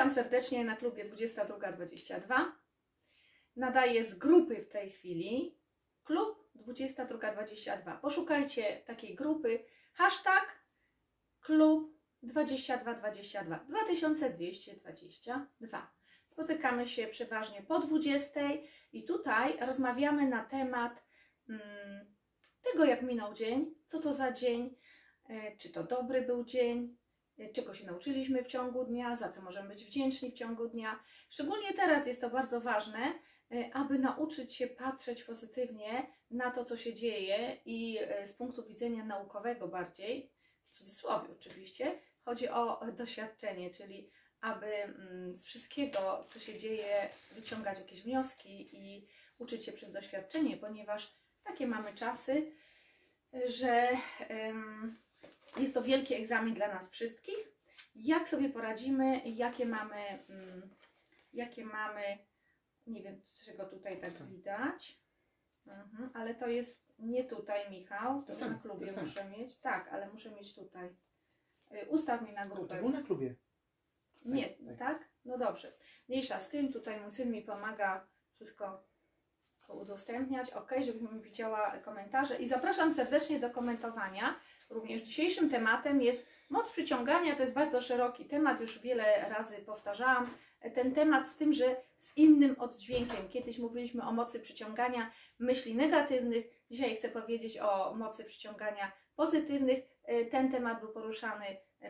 Witam 0.00 0.14
serdecznie 0.14 0.64
na 0.64 0.76
klubie 0.76 1.04
2222. 1.04 2.56
Nadaję 3.56 4.04
z 4.04 4.14
grupy 4.14 4.62
w 4.62 4.68
tej 4.68 4.90
chwili. 4.90 5.58
Klub 6.04 6.50
2222. 6.54 7.96
Poszukajcie 7.96 8.82
takiej 8.86 9.14
grupy. 9.14 9.64
Hashtag 9.92 10.64
klub 11.40 12.00
2222 12.22 13.64
2222. 13.68 15.90
Spotykamy 16.26 16.88
się 16.88 17.06
przeważnie 17.06 17.62
po 17.62 17.78
20 17.78 18.40
i 18.92 19.04
tutaj 19.04 19.58
rozmawiamy 19.66 20.28
na 20.28 20.44
temat 20.44 21.02
mm, 21.48 22.14
tego, 22.62 22.84
jak 22.84 23.02
minął 23.02 23.34
dzień, 23.34 23.74
co 23.86 24.00
to 24.00 24.14
za 24.14 24.32
dzień, 24.32 24.76
e, 25.28 25.56
czy 25.56 25.72
to 25.72 25.84
dobry 25.84 26.22
był 26.22 26.44
dzień, 26.44 26.99
czego 27.52 27.74
się 27.74 27.86
nauczyliśmy 27.86 28.44
w 28.44 28.46
ciągu 28.46 28.84
dnia, 28.84 29.16
za 29.16 29.28
co 29.28 29.42
możemy 29.42 29.68
być 29.68 29.84
wdzięczni 29.84 30.30
w 30.30 30.34
ciągu 30.34 30.68
dnia. 30.68 31.00
Szczególnie 31.30 31.72
teraz 31.72 32.06
jest 32.06 32.20
to 32.20 32.30
bardzo 32.30 32.60
ważne, 32.60 33.14
e, 33.52 33.70
aby 33.74 33.98
nauczyć 33.98 34.56
się 34.56 34.66
patrzeć 34.66 35.24
pozytywnie 35.24 36.06
na 36.30 36.50
to, 36.50 36.64
co 36.64 36.76
się 36.76 36.94
dzieje 36.94 37.56
i 37.64 37.98
z 38.26 38.32
punktu 38.32 38.64
widzenia 38.64 39.04
naukowego 39.04 39.68
bardziej, 39.68 40.32
w 40.68 40.72
cudzysłowie 40.72 41.28
oczywiście, 41.32 41.98
chodzi 42.24 42.48
o 42.48 42.80
doświadczenie, 42.92 43.70
czyli 43.70 44.10
aby 44.40 44.66
mm, 44.66 45.36
z 45.36 45.44
wszystkiego, 45.44 46.24
co 46.26 46.40
się 46.40 46.58
dzieje, 46.58 47.08
wyciągać 47.32 47.78
jakieś 47.78 48.02
wnioski 48.02 48.76
i 48.76 49.08
uczyć 49.38 49.64
się 49.64 49.72
przez 49.72 49.92
doświadczenie, 49.92 50.56
ponieważ 50.56 51.16
takie 51.44 51.66
mamy 51.66 51.94
czasy, 51.94 52.52
że 53.46 53.88
jest 55.56 55.74
to 55.74 55.82
wielki 55.82 56.14
egzamin 56.14 56.54
dla 56.54 56.68
nas 56.68 56.90
wszystkich. 56.90 57.52
Jak 57.94 58.28
sobie 58.28 58.48
poradzimy, 58.48 59.28
jakie 59.28 59.66
mamy, 59.66 60.24
mm, 60.28 60.70
jakie 61.32 61.64
mamy, 61.64 62.18
nie 62.86 63.02
wiem, 63.02 63.20
czego 63.44 63.64
tutaj 63.64 64.00
tak 64.00 64.12
widać, 64.12 65.00
mhm, 65.66 66.10
ale 66.14 66.34
to 66.34 66.48
jest 66.48 66.94
nie 66.98 67.24
tutaj, 67.24 67.70
Michał, 67.70 68.22
to 68.22 68.48
na 68.48 68.54
klubie 68.54 68.86
muszę 69.02 69.24
mieć. 69.24 69.56
Tak, 69.56 69.88
ale 69.88 70.10
muszę 70.10 70.30
mieć 70.30 70.54
tutaj. 70.54 70.96
Y, 71.72 71.88
ustaw 71.88 72.22
mi 72.22 72.32
na 72.32 72.46
grupę. 72.46 72.74
To 72.74 72.80
był 72.80 72.90
na 72.90 73.02
klubie. 73.02 73.34
Nie, 74.24 74.48
tak, 74.48 74.78
tak? 74.78 75.08
No 75.24 75.38
dobrze. 75.38 75.72
Mniejsza 76.08 76.40
z 76.40 76.48
tym, 76.48 76.72
tutaj 76.72 77.00
mój 77.00 77.10
syn 77.10 77.30
mi 77.30 77.42
pomaga 77.42 78.06
wszystko 78.34 78.90
udostępniać, 79.68 80.50
ok, 80.50 80.72
żebym 80.80 81.20
widziała 81.20 81.78
komentarze 81.78 82.36
i 82.36 82.48
zapraszam 82.48 82.92
serdecznie 82.92 83.40
do 83.40 83.50
komentowania. 83.50 84.40
Również 84.70 85.02
dzisiejszym 85.02 85.50
tematem 85.50 86.02
jest 86.02 86.26
moc 86.50 86.72
przyciągania, 86.72 87.36
to 87.36 87.42
jest 87.42 87.54
bardzo 87.54 87.80
szeroki 87.80 88.24
temat, 88.24 88.60
już 88.60 88.78
wiele 88.78 89.28
razy 89.28 89.56
powtarzałam 89.56 90.30
ten 90.74 90.94
temat 90.94 91.28
z 91.28 91.36
tym, 91.36 91.52
że 91.52 91.76
z 91.96 92.16
innym 92.16 92.56
oddźwiękiem. 92.58 93.28
Kiedyś 93.28 93.58
mówiliśmy 93.58 94.02
o 94.02 94.12
mocy 94.12 94.40
przyciągania 94.40 95.10
myśli 95.38 95.74
negatywnych, 95.74 96.44
dzisiaj 96.70 96.96
chcę 96.96 97.08
powiedzieć 97.08 97.58
o 97.58 97.94
mocy 97.94 98.24
przyciągania 98.24 98.92
pozytywnych. 99.16 99.78
Ten 100.30 100.52
temat 100.52 100.80
był 100.80 100.88
poruszany 100.88 101.44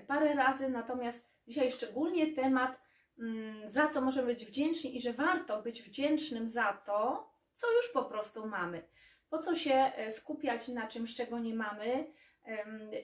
parę 0.06 0.34
razy, 0.34 0.68
natomiast 0.68 1.30
Dzisiaj 1.50 1.72
szczególnie 1.72 2.34
temat, 2.34 2.80
mm, 3.18 3.70
za 3.70 3.88
co 3.88 4.00
możemy 4.00 4.26
być 4.26 4.46
wdzięczni 4.46 4.96
i 4.96 5.00
że 5.00 5.12
warto 5.12 5.62
być 5.62 5.82
wdzięcznym 5.82 6.48
za 6.48 6.72
to, 6.72 7.30
co 7.54 7.72
już 7.72 7.92
po 7.92 8.04
prostu 8.04 8.46
mamy. 8.46 8.82
Po 9.30 9.38
co 9.38 9.54
się 9.54 9.74
e, 9.74 10.12
skupiać 10.12 10.68
na 10.68 10.86
czymś, 10.86 11.16
czego 11.16 11.38
nie 11.38 11.54
mamy 11.54 12.12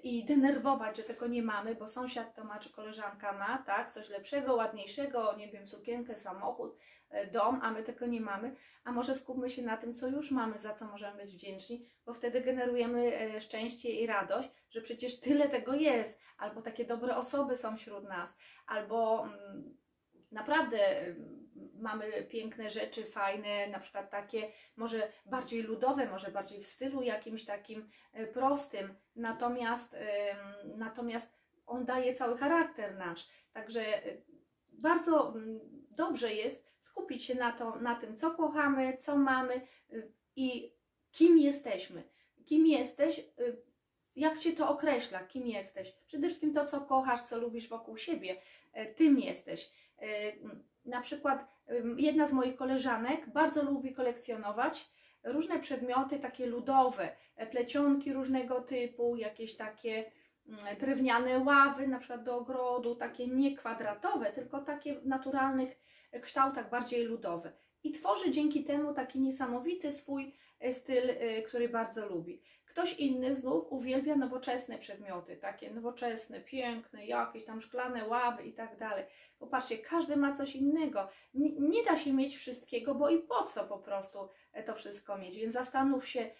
i 0.03 0.25
denerwować, 0.25 0.97
że 0.97 1.03
tego 1.03 1.27
nie 1.27 1.43
mamy, 1.43 1.75
bo 1.75 1.89
sąsiad 1.89 2.35
to 2.35 2.45
ma, 2.45 2.59
czy 2.59 2.73
koleżanka 2.73 3.33
ma, 3.33 3.63
tak, 3.67 3.91
coś 3.91 4.11
lepszego, 4.11 4.55
ładniejszego, 4.55 5.37
nie 5.37 5.49
wiem, 5.49 5.69
sukienkę, 5.69 6.17
samochód, 6.17 6.79
e, 7.11 7.27
dom, 7.27 7.61
a 7.63 7.71
my 7.71 7.83
tego 7.83 8.07
nie 8.07 8.21
mamy. 8.21 8.57
A 8.85 8.93
może 8.93 9.15
skupmy 9.15 9.51
się 9.51 9.63
na 9.63 9.77
tym, 9.77 9.95
co 9.95 10.09
już 10.09 10.31
mamy, 10.31 10.59
za 10.59 10.75
co 10.75 10.87
możemy 10.87 11.17
być 11.23 11.33
wdzięczni, 11.33 11.87
bo 12.07 12.15
wtedy 12.15 12.41
generujemy 12.41 13.21
e, 13.21 13.41
szczęście 13.41 13.91
i 13.91 14.07
radość, 14.07 14.49
że 14.71 14.81
przecież 14.81 15.21
tyle 15.21 15.49
tego 15.49 15.75
jest, 15.75 16.21
albo 16.39 16.63
takie 16.63 16.85
dobre 16.85 17.17
osoby 17.17 17.57
są 17.57 17.77
wśród 17.77 18.05
nas, 18.05 18.37
albo 18.67 19.25
mm, 19.25 19.77
naprawdę 20.33 20.79
mamy 21.79 22.23
piękne 22.23 22.71
rzeczy, 22.71 23.05
fajne, 23.05 23.69
na 23.69 23.79
przykład 23.79 24.11
takie 24.11 24.53
może 24.77 25.13
bardziej 25.27 25.63
ludowe, 25.63 26.07
może 26.07 26.31
bardziej 26.31 26.63
w 26.63 26.67
stylu 26.67 27.03
jakimś 27.03 27.45
takim 27.45 27.89
e, 28.13 28.27
prostym, 28.27 28.95
natomiast, 29.17 29.97
natomiast 30.77 31.37
on 31.67 31.85
daje 31.85 32.15
cały 32.15 32.39
charakter 32.39 32.97
nasz. 32.97 33.29
Także 33.53 34.07
e, 34.07 34.17
bardzo 34.73 35.35
dobrze 35.91 36.35
jest 36.35 36.67
skupić 36.81 37.25
się 37.25 37.35
na, 37.35 37.53
to, 37.53 37.77
na 37.77 37.95
tym, 37.95 38.17
co 38.17 38.31
kochamy, 38.31 38.97
co 38.97 39.17
mamy 39.17 39.55
e, 39.55 39.63
i 40.37 40.73
kim 41.11 41.39
jesteśmy. 41.39 42.03
Kim 42.45 42.67
jesteś, 42.67 43.25
jak 44.17 44.39
Cię 44.39 44.53
to 44.53 44.69
określa, 44.69 45.25
kim 45.25 45.47
jesteś. 45.47 45.93
Przede 46.07 46.27
wszystkim 46.27 46.55
to, 46.55 46.65
co 46.65 46.81
kochasz, 46.81 47.23
co 47.23 47.39
lubisz 47.39 47.69
wokół 47.69 47.97
siebie, 47.97 48.37
tym 48.97 49.19
jesteś. 49.19 49.73
Na 50.87 51.01
przykład 51.01 51.47
jedna 51.97 52.27
z 52.27 52.33
moich 52.33 52.57
koleżanek 52.57 53.31
bardzo 53.31 53.63
lubi 53.63 53.95
kolekcjonować 53.95 54.91
różne 55.25 55.61
przedmioty 55.61 56.19
takie 56.19 56.47
ludowe, 56.47 57.17
e, 57.37 57.47
plecionki 57.47 58.13
różnego 58.13 58.61
typu, 58.61 59.17
jakieś 59.17 59.57
takie 59.57 60.13
mm, 60.49 60.77
drewniane 60.81 61.39
ławy, 61.39 61.89
na 61.89 61.99
przykład 61.99 62.25
do 62.25 62.37
ogrodu, 62.37 62.95
takie 62.95 63.27
nie 63.27 63.57
kwadratowe, 63.57 64.33
tylko 64.33 64.61
takie 64.61 64.95
w 64.95 65.07
naturalnych 65.07 65.77
kształtach, 66.23 66.71
bardziej 66.71 67.05
ludowe. 67.05 67.53
I 67.87 67.93
tworzy 67.93 68.31
dzięki 68.31 68.65
temu 68.65 68.95
taki 68.95 69.21
niesamowity 69.21 69.93
swój 69.93 70.35
e, 70.61 70.75
styl, 70.75 71.11
e, 71.11 71.43
który 71.43 71.69
bardzo 71.69 72.07
lubi. 72.07 72.43
Ktoś 72.65 72.99
inny 72.99 73.35
znów 73.35 73.73
uwielbia 73.73 74.17
nowoczesne 74.17 74.79
przedmioty, 74.79 75.37
takie 75.37 75.71
nowoczesne, 75.71 76.41
piękne, 76.41 77.07
jakieś 77.07 77.45
tam 77.45 77.61
szklane 77.61 78.09
ławy 78.09 78.43
i 78.43 78.53
tak 78.53 78.77
dalej. 78.77 79.05
Popatrzcie, 79.39 79.79
każdy 79.79 80.17
ma 80.17 80.33
coś 80.33 80.57
innego. 80.57 81.09
Nie, 81.35 81.85
da 81.85 81.97
się 81.97 82.13
mieć 82.13 82.37
wszystkiego, 82.37 82.95
bo 82.95 83.11
i 83.11 83.19
po 83.19 83.43
co 83.43 83.65
po 83.65 83.79
prostu 83.79 84.19
e, 84.53 84.63
to 84.63 84.75
wszystko 84.75 85.19
mieć. 85.19 85.37
Więc 85.37 85.53
zastanów 85.53 86.09
się, 86.09 86.31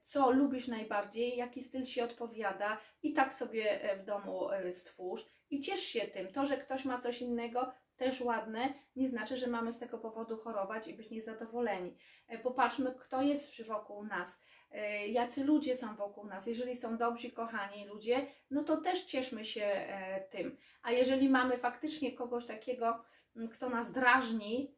co 0.00 0.30
lubisz 0.30 0.68
najbardziej, 0.68 1.36
jaki 1.36 1.62
styl 1.62 1.84
się 1.84 2.04
odpowiada 2.04 2.78
i 3.02 3.12
tak 3.12 3.34
sobie 3.34 3.80
w 4.00 4.04
domu 4.04 4.48
stwórz 4.72 5.26
i 5.50 5.60
ciesz 5.60 5.80
się 5.80 6.00
tym. 6.00 6.32
To, 6.32 6.46
że 6.46 6.56
ktoś 6.56 6.84
ma 6.84 6.98
coś 6.98 7.20
innego, 7.20 7.72
też 7.96 8.20
ładne, 8.20 8.74
nie 8.96 9.08
znaczy, 9.08 9.36
że 9.36 9.46
mamy 9.46 9.72
z 9.72 9.78
tego 9.78 9.98
powodu 9.98 10.36
chorować 10.36 10.88
i 10.88 10.94
być 10.94 11.10
niezadowoleni. 11.10 11.96
E, 12.28 12.38
popatrzmy, 12.38 12.94
kto 12.98 13.22
jest 13.22 13.62
wokół 13.62 14.04
nas, 14.04 14.40
e, 14.70 15.08
jacy 15.08 15.44
ludzie 15.44 15.76
są 15.76 15.96
wokół 15.96 16.26
nas. 16.26 16.46
Jeżeli 16.46 16.76
są 16.76 16.96
dobrzy, 16.96 17.30
kochani 17.30 17.86
ludzie, 17.86 18.26
no 18.50 18.64
to 18.64 18.76
też 18.76 19.04
cieszmy 19.04 19.44
się 19.44 19.64
e, 19.64 20.20
tym. 20.20 20.56
A 20.82 20.90
jeżeli 20.90 21.28
mamy 21.28 21.58
faktycznie 21.58 22.12
kogoś 22.12 22.46
takiego, 22.46 23.04
kto 23.52 23.68
nas 23.68 23.92
drażni, 23.92 24.74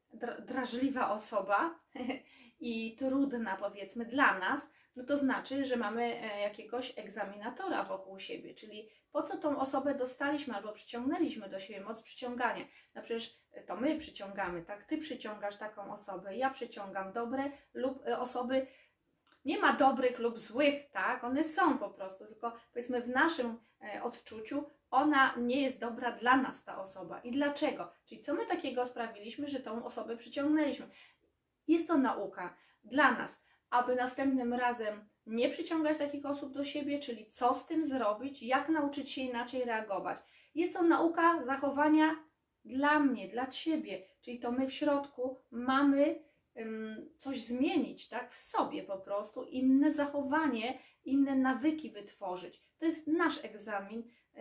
drażliwa 0.46 1.10
osoba 1.10 1.78
i 2.60 2.96
trudna 2.96 3.56
powiedzmy 3.56 4.04
dla 4.04 4.38
nas, 4.38 4.70
no 4.96 5.04
to 5.04 5.16
znaczy, 5.16 5.64
że 5.64 5.76
mamy 5.76 6.02
e, 6.02 6.40
jakiegoś 6.40 6.98
egzaminatora 6.98 7.84
wokół 7.84 8.18
siebie, 8.18 8.54
czyli 8.54 8.88
po 9.12 9.22
co 9.22 9.36
tą 9.36 9.58
osobę 9.58 9.94
dostaliśmy 9.94 10.54
albo 10.54 10.72
przyciągnęliśmy 10.72 11.48
do 11.48 11.60
siebie, 11.60 11.80
moc 11.80 12.02
przyciągania. 12.02 12.64
No 12.94 13.02
przecież 13.02 13.38
e, 13.52 13.62
to 13.62 13.76
my 13.76 13.98
przyciągamy, 13.98 14.62
tak? 14.62 14.84
Ty 14.84 14.98
przyciągasz 14.98 15.56
taką 15.56 15.92
osobę, 15.92 16.36
ja 16.36 16.50
przyciągam 16.50 17.12
dobre 17.12 17.50
lub 17.74 18.06
e, 18.06 18.18
osoby, 18.18 18.66
nie 19.44 19.58
ma 19.58 19.72
dobrych 19.72 20.18
lub 20.18 20.38
złych, 20.38 20.90
tak? 20.90 21.24
One 21.24 21.44
są 21.44 21.78
po 21.78 21.90
prostu, 21.90 22.26
tylko 22.26 22.52
powiedzmy 22.72 23.02
w 23.02 23.08
naszym 23.08 23.58
odczuciu 24.02 24.64
ona 24.90 25.34
nie 25.36 25.62
jest 25.62 25.78
dobra 25.78 26.12
dla 26.12 26.36
nas, 26.36 26.64
ta 26.64 26.82
osoba. 26.82 27.20
I 27.20 27.30
dlaczego? 27.30 27.92
Czyli 28.04 28.22
co 28.22 28.34
my 28.34 28.46
takiego 28.46 28.86
sprawiliśmy, 28.86 29.48
że 29.48 29.60
tą 29.60 29.84
osobę 29.84 30.16
przyciągnęliśmy? 30.16 30.88
Jest 31.68 31.88
to 31.88 31.98
nauka 31.98 32.56
dla 32.84 33.12
nas 33.12 33.43
aby 33.74 33.94
następnym 33.94 34.54
razem 34.54 35.08
nie 35.26 35.48
przyciągać 35.48 35.98
takich 35.98 36.26
osób 36.26 36.52
do 36.52 36.64
siebie, 36.64 36.98
czyli 36.98 37.26
co 37.26 37.54
z 37.54 37.66
tym 37.66 37.86
zrobić, 37.86 38.42
jak 38.42 38.68
nauczyć 38.68 39.10
się 39.10 39.22
inaczej 39.22 39.64
reagować. 39.64 40.18
Jest 40.54 40.74
to 40.74 40.82
nauka 40.82 41.44
zachowania 41.44 42.16
dla 42.64 43.00
mnie, 43.00 43.28
dla 43.28 43.46
ciebie, 43.46 44.02
czyli 44.20 44.38
to 44.38 44.52
my 44.52 44.66
w 44.66 44.72
środku 44.72 45.38
mamy 45.50 46.24
um, 46.54 47.10
coś 47.18 47.42
zmienić, 47.42 48.08
tak, 48.08 48.32
w 48.32 48.36
sobie 48.36 48.82
po 48.82 48.98
prostu, 48.98 49.44
inne 49.44 49.92
zachowanie, 49.92 50.78
inne 51.04 51.36
nawyki 51.36 51.90
wytworzyć. 51.90 52.62
To 52.78 52.86
jest 52.86 53.06
nasz 53.06 53.44
egzamin, 53.44 54.10
y, 54.36 54.40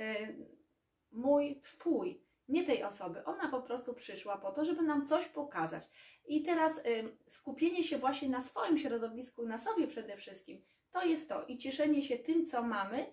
mój, 1.12 1.62
twój 1.62 2.23
nie 2.48 2.66
tej 2.66 2.84
osoby. 2.84 3.25
Ona 3.25 3.48
po 3.48 3.62
prostu 3.62 3.94
przyszła 3.94 4.38
po 4.38 4.51
to, 4.51 4.66
żeby 4.66 4.81
nam 4.81 5.06
coś 5.06 5.25
pokazać. 5.25 5.84
I 6.25 6.44
teraz 6.44 6.78
y, 6.78 7.18
skupienie 7.28 7.84
się 7.84 7.98
właśnie 7.98 8.30
na 8.30 8.42
swoim 8.42 8.78
środowisku, 8.78 9.48
na 9.48 9.57
sobie 9.57 9.88
przede 9.88 10.18
wszystkim, 10.18 10.62
to 10.92 11.04
jest 11.04 11.30
to. 11.30 11.45
I 11.45 11.57
cieszenie 11.57 12.01
się 12.01 12.18
tym, 12.18 12.45
co 12.45 12.63
mamy 12.63 13.12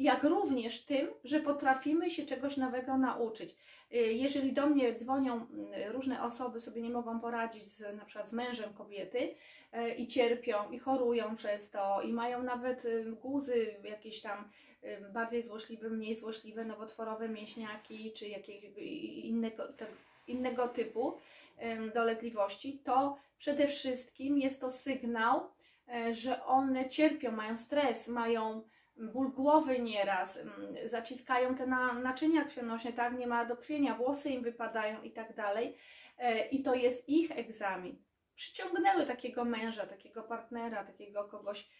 jak 0.00 0.24
również 0.24 0.84
tym, 0.84 1.08
że 1.24 1.40
potrafimy 1.40 2.10
się 2.10 2.26
czegoś 2.26 2.56
nowego 2.56 2.98
nauczyć. 2.98 3.56
Y, 3.92 3.96
Jeżeli 3.96 4.52
do 4.52 4.66
mnie 4.66 4.94
dzwonią 4.94 5.34
mm, 5.34 5.92
różne 5.92 6.22
osoby, 6.22 6.60
sobie 6.60 6.82
nie 6.82 6.90
mogą 6.90 7.20
poradzić 7.20 7.64
z, 7.64 7.96
na 7.96 8.04
przykład 8.04 8.28
z 8.28 8.32
mężem 8.32 8.74
kobiety 8.74 9.18
y, 9.74 9.94
i 9.94 10.08
cierpią, 10.08 10.70
i 10.70 10.78
chorują 10.78 11.36
przez 11.36 11.70
to, 11.70 12.02
i 12.02 12.12
mają 12.12 12.42
nawet 12.42 12.84
y, 12.84 13.04
guzy 13.22 13.76
jakieś 13.84 14.22
tam 14.22 14.50
bardziej 15.12 15.42
złośliwe, 15.42 15.90
mniej 15.90 16.16
złośliwe, 16.16 16.64
nowotworowe 16.64 17.28
mięśniaki, 17.28 18.12
czy 18.12 18.28
jakieś 18.28 18.64
innego, 19.24 19.62
innego 20.26 20.68
typu 20.68 21.18
dolegliwości, 21.94 22.78
to 22.84 23.16
przede 23.38 23.66
wszystkim 23.66 24.38
jest 24.38 24.60
to 24.60 24.70
sygnał, 24.70 25.40
że 26.10 26.44
one 26.44 26.88
cierpią, 26.88 27.32
mają 27.32 27.56
stres, 27.56 28.08
mają 28.08 28.62
ból 29.00 29.32
głowy 29.32 29.78
nieraz, 29.78 30.36
mm, 30.36 30.52
zaciskają 30.84 31.54
te 31.54 31.66
na, 31.66 31.92
naczynia 31.92 32.44
krwionośne, 32.44 32.92
tak, 32.92 33.18
nie 33.18 33.26
ma 33.26 33.44
dokrwienia, 33.44 33.94
włosy 33.94 34.30
im 34.30 34.42
wypadają 34.42 35.02
i 35.02 35.12
tak 35.12 35.34
dalej. 35.34 35.76
E, 36.18 36.48
I 36.48 36.62
to 36.62 36.74
jest 36.74 37.08
ich 37.08 37.30
egzamin. 37.30 38.02
Przyciągnęły 38.34 39.06
takiego 39.06 39.44
męża, 39.44 39.86
takiego 39.86 40.22
partnera, 40.22 40.84
takiego 40.84 41.24
kogoś, 41.24 41.70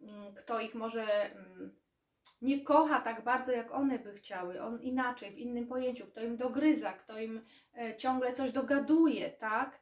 mm, 0.00 0.34
kto 0.34 0.60
ich 0.60 0.74
może 0.74 1.04
mm, 1.32 1.76
nie 2.42 2.64
kocha 2.64 3.00
tak 3.00 3.24
bardzo, 3.24 3.52
jak 3.52 3.72
one 3.72 3.98
by 3.98 4.14
chciały, 4.14 4.62
on 4.62 4.82
inaczej, 4.82 5.30
w 5.30 5.38
innym 5.38 5.66
pojęciu, 5.66 6.06
kto 6.06 6.20
im 6.20 6.36
dogryza, 6.36 6.92
kto 6.92 7.18
im 7.18 7.46
e, 7.78 7.96
ciągle 7.96 8.32
coś 8.32 8.52
dogaduje, 8.52 9.30
tak? 9.30 9.80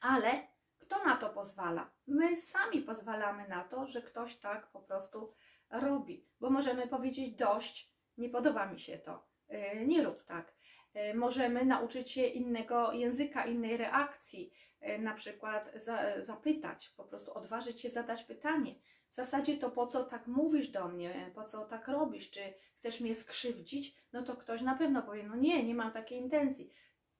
Ale 0.00 0.30
kto 0.78 1.04
na 1.04 1.16
to 1.16 1.30
pozwala? 1.30 1.90
My 2.06 2.36
sami 2.36 2.82
pozwalamy 2.82 3.48
na 3.48 3.64
to, 3.64 3.86
że 3.86 4.02
ktoś 4.02 4.36
tak 4.36 4.66
po 4.66 4.80
prostu 4.80 5.34
robi, 5.80 6.26
bo 6.40 6.50
możemy 6.50 6.86
powiedzieć 6.86 7.34
dość, 7.34 7.92
nie 8.18 8.28
podoba 8.28 8.66
mi 8.66 8.80
się 8.80 8.98
to, 8.98 9.26
yy, 9.48 9.86
nie 9.86 10.02
rób 10.02 10.24
tak. 10.24 10.54
Yy, 10.94 11.14
Możemy 11.14 11.64
nauczyć 11.64 12.10
się 12.10 12.26
innego 12.26 12.92
języka, 12.92 13.46
innej 13.46 13.76
reakcji, 13.76 14.52
yy, 14.80 14.98
na 14.98 15.14
przykład 15.14 15.70
za, 15.74 16.22
zapytać, 16.22 16.88
po 16.96 17.04
prostu 17.04 17.34
odważyć 17.34 17.80
się 17.80 17.90
zadać 17.90 18.22
pytanie. 18.22 18.74
W 19.10 19.14
zasadzie 19.14 19.56
to 19.56 19.70
po 19.70 19.86
co 19.86 20.04
tak 20.04 20.26
mówisz 20.26 20.68
do 20.68 20.88
mnie, 20.88 21.30
po 21.34 21.44
co 21.44 21.64
tak 21.64 21.88
robisz, 21.88 22.30
czy 22.30 22.40
chcesz 22.78 23.00
mnie 23.00 23.14
skrzywdzić, 23.14 23.96
no 24.12 24.22
to 24.22 24.36
ktoś 24.36 24.62
na 24.62 24.74
pewno 24.74 25.02
powie, 25.02 25.22
no 25.22 25.36
nie, 25.36 25.64
nie 25.64 25.74
mam 25.74 25.92
takiej 25.92 26.18
intencji. 26.18 26.70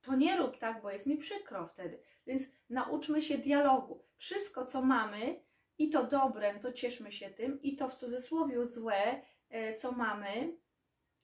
To 0.02 0.14
nie 0.14 0.36
rób 0.36 0.58
tak, 0.58 0.82
bo 0.82 0.90
jest 0.90 1.06
mi 1.06 1.16
przykro 1.16 1.68
wtedy. 1.68 1.98
Więc 2.26 2.42
nauczmy 2.70 3.22
się 3.22 3.38
dialogu. 3.38 4.04
Wszystko, 4.16 4.66
co 4.66 4.82
mamy, 4.82 5.40
i 5.78 5.90
to 5.90 6.04
dobre, 6.04 6.58
to 6.60 6.72
cieszmy 6.72 7.12
się 7.12 7.30
tym, 7.30 7.62
i 7.62 7.76
to 7.76 7.88
w 7.88 7.94
cudzysłowie 7.94 8.66
złe, 8.66 9.22
e, 9.50 9.74
co 9.76 9.92
mamy, 9.92 10.56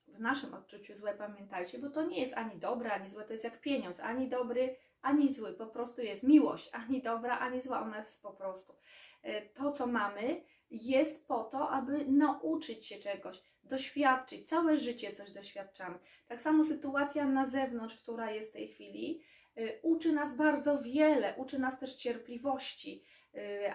w 0.07 0.21
naszym 0.21 0.55
odczuciu 0.55 0.97
złe, 0.97 1.15
pamiętajcie, 1.15 1.79
bo 1.79 1.91
to 1.91 2.03
nie 2.07 2.21
jest 2.21 2.35
ani 2.35 2.59
dobre, 2.59 2.93
ani 2.93 3.11
złe, 3.11 3.25
to 3.25 3.33
jest 3.33 3.45
jak 3.45 3.61
pieniądz, 3.61 4.01
ani 4.01 4.29
dobry, 4.29 4.77
ani 5.03 5.35
zły, 5.35 5.55
po 5.55 5.67
prostu 5.67 6.03
jest 6.03 6.23
miłość, 6.23 6.71
ani 6.73 7.03
dobra, 7.03 7.39
ani 7.39 7.61
zła, 7.61 7.83
ona 7.83 7.99
jest 7.99 8.23
po 8.23 8.31
prostu. 8.31 8.75
E, 9.23 9.43
To, 9.49 9.73
co 9.73 9.87
mamy, 9.87 10.43
jest 10.71 11.27
po 11.27 11.45
to, 11.45 11.71
aby 11.71 12.05
nauczyć 12.05 12.87
się 12.87 12.99
czegoś, 12.99 13.43
doświadczyć, 13.65 14.49
całe 14.49 14.77
życie 14.77 15.13
coś 15.13 15.31
doświadczamy. 15.33 15.99
Tak 16.29 16.43
samo 16.43 16.65
sytuacja 16.65 17.25
na 17.27 17.47
zewnątrz, 17.47 17.97
która 17.97 18.31
jest 18.31 18.51
w 18.51 18.53
tej 18.53 18.69
chwili, 18.69 19.23
y, 19.59 19.81
uczy 19.83 20.13
nas 20.13 20.37
bardzo 20.37 20.83
wiele, 20.83 21.35
uczy 21.37 21.59
nas 21.59 21.79
też 21.79 21.95
cierpliwości, 21.95 23.05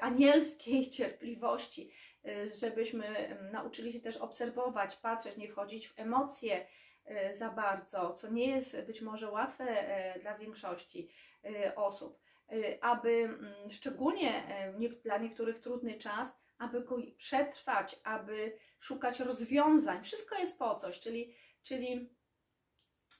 anielskiej 0.01 0.89
cierpliwości, 0.97 1.91
y, 2.25 2.51
żebyśmy 2.59 3.05
mm, 3.05 3.51
nauczyli 3.51 3.93
się 3.93 3.99
też 3.99 4.17
obserwować, 4.17 4.95
patrzeć, 4.95 5.37
nie 5.37 5.47
wchodzić 5.47 5.87
w 5.87 5.99
emocje 5.99 6.65
y, 7.07 7.37
za 7.37 7.49
bardzo, 7.49 8.13
co 8.13 8.31
nie 8.31 8.47
jest 8.47 8.81
być 8.81 9.01
może 9.01 9.31
łatwe 9.31 9.63
e, 9.65 10.19
dla 10.19 10.37
większości 10.37 11.09
y, 11.45 11.75
osób, 11.75 12.19
y, 12.53 12.77
aby 12.81 13.09
mm, 13.09 13.69
szczególnie 13.69 14.43
e, 14.47 14.73
dla 15.03 15.17
niektórych 15.17 15.59
trudny 15.59 15.97
czas, 15.97 16.37
aby 16.57 16.81
go 16.81 16.97
przetrwać, 17.17 17.99
aby 18.03 18.57
szukać 18.79 19.19
rozwiązań. 19.19 20.03
Wszystko 20.03 20.35
jest 20.35 20.59
po 20.59 20.75
coś, 20.75 20.99
czyli, 20.99 21.33
czyli 21.63 22.14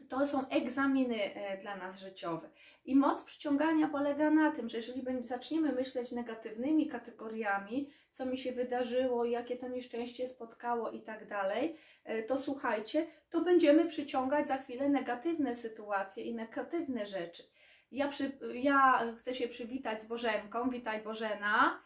to 0.09 0.27
są 0.27 0.49
egzaminy 0.49 1.33
e, 1.33 1.57
dla 1.57 1.77
nas 1.77 1.99
życiowe. 1.99 2.49
I 2.85 2.95
moc 2.95 3.23
przyciągania 3.23 3.87
polega 3.87 4.31
na 4.31 4.51
tym, 4.51 4.69
że 4.69 4.77
jeżeli 4.77 5.03
zaczniemy 5.21 5.71
myśleć 5.71 6.11
negatywnymi 6.11 6.87
kategoriami, 6.87 7.89
co 8.11 8.25
mi 8.25 8.37
się 8.37 8.51
wydarzyło, 8.51 9.25
jakie 9.25 9.57
to 9.57 9.67
nieszczęście 9.67 10.27
spotkało 10.27 10.91
i 10.91 11.01
tak 11.01 11.27
dalej, 11.27 11.77
e, 12.03 12.23
to 12.23 12.39
słuchajcie, 12.39 13.07
to 13.29 13.41
będziemy 13.41 13.85
przyciągać 13.85 14.47
za 14.47 14.57
chwilę 14.57 14.89
negatywne 14.89 15.55
sytuacje 15.55 16.23
i 16.23 16.35
negatywne 16.35 17.05
rzeczy. 17.05 17.43
Ja, 17.91 18.07
przy, 18.07 18.31
ja 18.53 19.01
chcę 19.17 19.35
się 19.35 19.47
przywitać 19.47 20.01
z 20.01 20.05
Bożenką, 20.05 20.69
witaj 20.69 21.03
Bożena, 21.03 21.81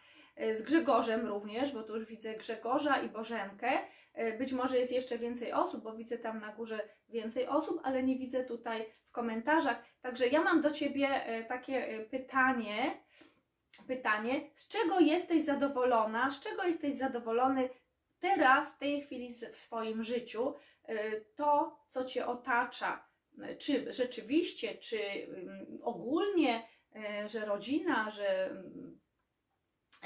z 0.53 0.62
Grzegorzem 0.62 1.27
również, 1.27 1.71
bo 1.71 1.83
tu 1.83 1.95
już 1.95 2.06
widzę 2.06 2.33
Grzegorza 2.33 3.01
i 3.01 3.09
Bożenkę. 3.09 3.69
E, 4.13 4.38
Być 4.38 4.53
może 4.53 4.80
jest 4.80 4.91
jeszcze 4.91 5.18
więcej 5.18 5.53
osób, 5.53 5.83
bo 5.83 5.95
widzę 5.95 6.18
tam 6.18 6.39
na 6.39 6.53
górze 6.53 6.89
więcej 7.09 7.47
osób, 7.47 7.81
ale 7.83 8.03
nie 8.03 8.18
widzę 8.18 8.44
tutaj 8.45 8.86
w 9.07 9.12
komentarzach. 9.12 9.83
Także 10.01 10.27
ja 10.27 10.44
mam 10.44 10.62
do 10.62 10.71
Ciebie 10.71 11.07
e, 11.07 11.44
takie 11.44 11.88
e, 11.88 12.00
pytanie, 12.00 13.03
pytanie, 13.88 14.50
z 14.56 14.68
czego 14.68 15.00
jesteś 15.00 15.44
zadowolona, 15.44 16.31
z 16.31 16.39
czego 16.39 16.63
jesteś 16.63 16.94
zadowolony 16.94 17.69
teraz, 18.19 18.75
w 18.75 18.77
tej 18.77 19.01
chwili 19.01 19.33
w 19.51 19.57
swoim 19.57 20.03
życiu, 20.03 20.53
E, 20.89 21.21
to, 21.21 21.80
co 21.89 22.06
Cię 22.06 22.27
otacza, 22.27 23.06
e, 23.41 23.56
czy 23.56 23.94
rzeczywiście, 23.94 24.77
czy 24.77 25.00
mm, 25.01 25.80
ogólnie, 25.81 26.68
e, 26.95 27.30
że 27.30 27.45
rodzina, 27.45 28.12
że 28.12 28.45
mm, 28.45 29.00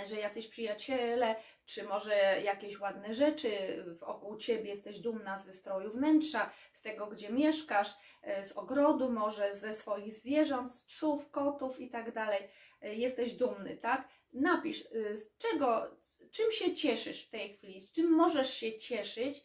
że 0.06 0.20
jacyś 0.20 0.48
przyjaciele, 0.48 1.36
czy 1.66 1.84
może 1.84 2.42
jakieś 2.42 2.80
ładne 2.80 3.14
rzeczy 3.14 3.84
wokół 4.00 4.38
ciebie, 4.38 4.70
jesteś 4.70 5.00
dumna 5.00 5.38
z 5.38 5.46
wystroju 5.46 5.92
wnętrza, 5.92 6.52
z 6.74 6.82
tego, 6.82 7.08
gdzie 7.08 7.30
mieszkasz, 7.30 7.94
e, 8.22 8.44
z 8.44 8.52
ogrodu, 8.52 9.10
może 9.10 9.54
ze 9.54 9.74
swoich 9.74 10.14
zwierząt, 10.14 10.76
z 10.76 10.82
psów, 10.82 11.32
kotów 11.32 11.80
i 11.80 11.90
tak 11.90 12.14
dalej. 12.14 12.50
E, 12.82 12.96
Jesteś 12.96 13.34
dumny, 13.34 13.78
tak? 13.78 14.08
Napisz, 14.34 14.86
e, 14.86 15.18
z 15.18 15.38
czego, 15.38 15.98
czym 16.32 16.52
się 16.52 16.76
cieszysz 16.76 17.26
w 17.26 17.30
tej 17.30 17.54
chwili, 17.54 17.82
z 17.82 17.92
czym 17.92 18.12
możesz 18.12 18.54
się 18.54 18.78
cieszyć 18.78 19.44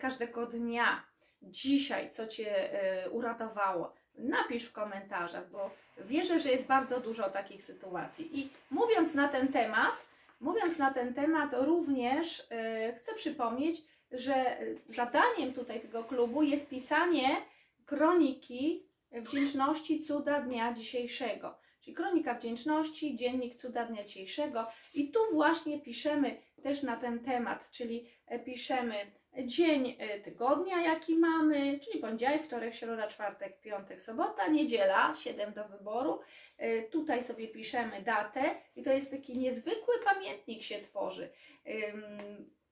każdego 0.00 0.46
dnia, 0.46 1.04
dzisiaj, 1.42 2.10
co 2.10 2.26
cię 2.26 2.70
uratowało. 3.10 3.94
Napisz 4.20 4.64
w 4.64 4.72
komentarzach, 4.72 5.50
bo 5.50 5.70
wierzę, 5.98 6.38
że 6.38 6.50
jest 6.50 6.66
bardzo 6.66 7.00
dużo 7.00 7.30
takich 7.30 7.64
sytuacji. 7.64 8.40
I 8.40 8.48
mówiąc 8.70 9.14
na 9.14 9.28
ten 9.28 9.48
temat, 9.48 10.06
mówiąc 10.40 10.78
na 10.78 10.90
ten 10.94 11.14
temat, 11.14 11.50
również 11.52 12.46
e, 12.50 12.92
chcę 12.92 13.14
przypomnieć, 13.14 13.82
że 14.12 14.56
zadaniem 14.88 15.52
tutaj 15.52 15.80
tego 15.80 16.04
klubu 16.04 16.42
jest 16.42 16.68
pisanie 16.68 17.36
kroniki 17.86 18.86
wdzięczności 19.12 20.00
cuda 20.00 20.40
dnia 20.40 20.72
dzisiejszego. 20.72 21.54
Czyli 21.80 21.96
kronika 21.96 22.34
wdzięczności, 22.34 23.16
dziennik 23.16 23.54
cuda 23.54 23.84
dnia 23.84 24.04
dzisiejszego. 24.04 24.66
I 24.94 25.10
tu 25.12 25.20
właśnie 25.32 25.80
piszemy 25.80 26.36
też 26.62 26.82
na 26.82 26.96
ten 26.96 27.18
temat, 27.18 27.70
czyli 27.70 28.06
piszemy 28.44 28.94
dzień 29.38 29.96
e, 29.98 30.20
tygodnia, 30.20 30.82
jaki 30.82 31.16
mamy, 31.16 31.80
czyli 31.80 32.00
poniedziałek, 32.00 32.42
wtorek, 32.42 32.74
środa, 32.74 33.08
czwartek, 33.08 33.60
piątek, 33.60 34.02
sobota, 34.02 34.48
niedziela, 34.48 35.14
7 35.14 35.52
do 35.52 35.68
wyboru. 35.68 36.20
E, 36.58 36.82
Tutaj 36.82 37.22
sobie 37.22 37.48
piszemy 37.48 38.02
datę 38.02 38.54
i 38.76 38.82
to 38.82 38.92
jest 38.92 39.10
taki 39.10 39.38
niezwykły 39.38 39.94
pamiętnik 40.04 40.62
się 40.62 40.80
tworzy. 40.80 41.30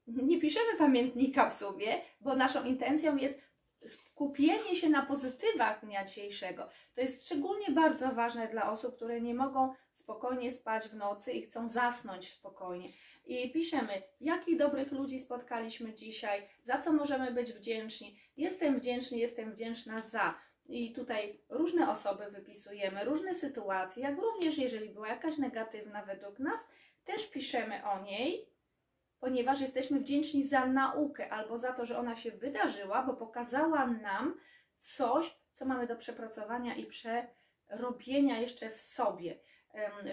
Nie 0.06 0.40
piszemy 0.40 0.78
pamiętnika 0.78 1.50
w 1.50 1.54
sobie, 1.54 2.00
bo 2.20 2.36
naszą 2.36 2.64
intencją 2.64 3.16
jest 3.16 3.40
skupienie 3.86 4.76
się 4.76 4.88
na 4.88 5.06
pozytywach 5.06 5.84
dnia 5.84 6.04
dzisiejszego. 6.04 6.68
To 6.94 7.00
jest 7.00 7.24
szczególnie 7.24 7.70
bardzo 7.70 8.08
ważne 8.12 8.48
dla 8.48 8.70
osób, 8.70 8.96
które 8.96 9.20
nie 9.20 9.34
mogą 9.34 9.74
spokojnie 9.94 10.52
spać 10.52 10.88
w 10.88 10.94
nocy 10.94 11.32
i 11.32 11.42
chcą 11.42 11.68
zasnąć 11.68 12.32
spokojnie. 12.32 12.88
I 13.28 13.50
piszemy, 13.50 14.02
jakich 14.20 14.58
dobrych 14.58 14.92
ludzi 14.92 15.20
spotkaliśmy 15.20 15.94
dzisiaj, 15.94 16.48
za 16.62 16.78
co 16.78 16.92
możemy 16.92 17.32
być 17.32 17.52
wdzięczni. 17.52 18.18
Jestem 18.36 18.80
wdzięczny, 18.80 19.18
jestem 19.18 19.52
wdzięczna 19.52 20.00
za. 20.00 20.34
I 20.68 20.92
tutaj 20.92 21.40
różne 21.48 21.90
osoby 21.90 22.30
wypisujemy, 22.30 23.04
różne 23.04 23.34
sytuacje, 23.34 24.02
jak 24.02 24.18
również 24.18 24.58
jeżeli 24.58 24.88
była 24.88 25.08
jakaś 25.08 25.38
negatywna 25.38 26.02
według 26.02 26.38
nas, 26.38 26.68
też 27.04 27.30
piszemy 27.30 27.84
o 27.84 28.02
niej, 28.02 28.48
ponieważ 29.20 29.60
jesteśmy 29.60 30.00
wdzięczni 30.00 30.44
za 30.44 30.66
naukę 30.66 31.30
albo 31.30 31.58
za 31.58 31.72
to, 31.72 31.86
że 31.86 31.98
ona 31.98 32.16
się 32.16 32.30
wydarzyła, 32.30 33.02
bo 33.02 33.14
pokazała 33.14 33.86
nam 33.86 34.40
coś, 34.78 35.36
co 35.52 35.64
mamy 35.64 35.86
do 35.86 35.96
przepracowania 35.96 36.76
i 36.76 36.86
przerobienia 36.86 38.40
jeszcze 38.40 38.70
w 38.70 38.80
sobie. 38.80 39.38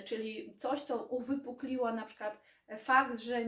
Czyli 0.06 0.54
coś, 0.58 0.82
co 0.82 1.04
uwypukliło 1.04 1.92
na 1.92 2.04
przykład 2.04 2.42
fakt, 2.78 3.20
że 3.20 3.46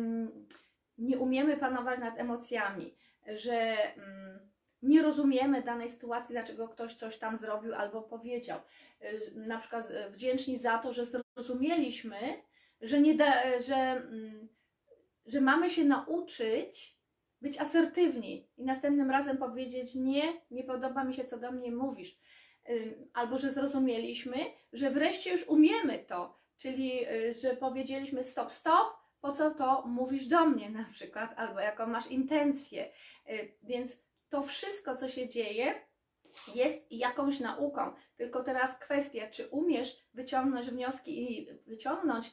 nie 0.97 1.17
umiemy 1.17 1.57
panować 1.57 1.99
nad 1.99 2.19
emocjami, 2.19 2.95
że 3.27 3.77
mm, 3.95 4.39
nie 4.81 5.01
rozumiemy 5.01 5.61
danej 5.61 5.89
sytuacji, 5.89 6.33
dlaczego 6.33 6.67
ktoś 6.67 6.93
coś 6.93 7.17
tam 7.17 7.37
zrobił 7.37 7.75
albo 7.75 8.01
powiedział. 8.01 8.59
Y, 9.01 9.19
Na 9.35 9.57
przykład 9.57 9.91
y, 9.91 10.09
wdzięczni 10.09 10.57
za 10.57 10.77
to, 10.77 10.93
że 10.93 11.05
zrozumieliśmy, 11.05 12.17
że, 12.81 13.01
nie 13.01 13.15
da, 13.15 13.59
że, 13.59 13.75
mm, 13.75 14.47
że 15.25 15.41
mamy 15.41 15.69
się 15.69 15.85
nauczyć 15.85 16.97
być 17.41 17.59
asertywni 17.61 18.47
i 18.57 18.65
następnym 18.65 19.11
razem 19.11 19.37
powiedzieć 19.37 19.95
nie, 19.95 20.41
nie 20.51 20.63
podoba 20.63 21.03
mi 21.03 21.13
się, 21.13 21.25
co 21.25 21.37
do 21.37 21.51
mnie 21.51 21.71
mówisz. 21.71 22.19
Albo 23.13 23.37
że 23.37 23.51
zrozumieliśmy, 23.51 24.37
że 24.73 24.89
wreszcie 24.89 25.31
już 25.31 25.47
umiemy 25.47 25.99
to, 25.99 26.37
czyli 26.57 27.07
y, 27.07 27.33
że 27.33 27.55
powiedzieliśmy 27.55 28.23
stop, 28.23 28.51
stop, 28.53 28.87
po 29.21 29.31
co 29.31 29.51
to 29.51 29.83
mówisz 29.87 30.27
do 30.27 30.45
mnie 30.45 30.69
na 30.69 30.83
przykład, 30.83 31.33
albo 31.37 31.59
jaką 31.59 31.87
masz 31.87 32.07
intencję. 32.07 32.91
Y, 33.29 33.53
Więc 33.63 33.97
to 34.29 34.41
wszystko, 34.41 34.95
co 34.95 35.07
się 35.07 35.29
dzieje, 35.29 35.87
jest 36.55 36.91
jakąś 36.91 37.39
nauką. 37.39 37.93
Tylko 38.17 38.43
teraz 38.43 38.79
kwestia, 38.79 39.27
czy 39.29 39.47
umiesz 39.47 40.07
wyciągnąć 40.13 40.69
wnioski 40.69 41.31
i 41.31 41.47
wyciągnąć 41.67 42.31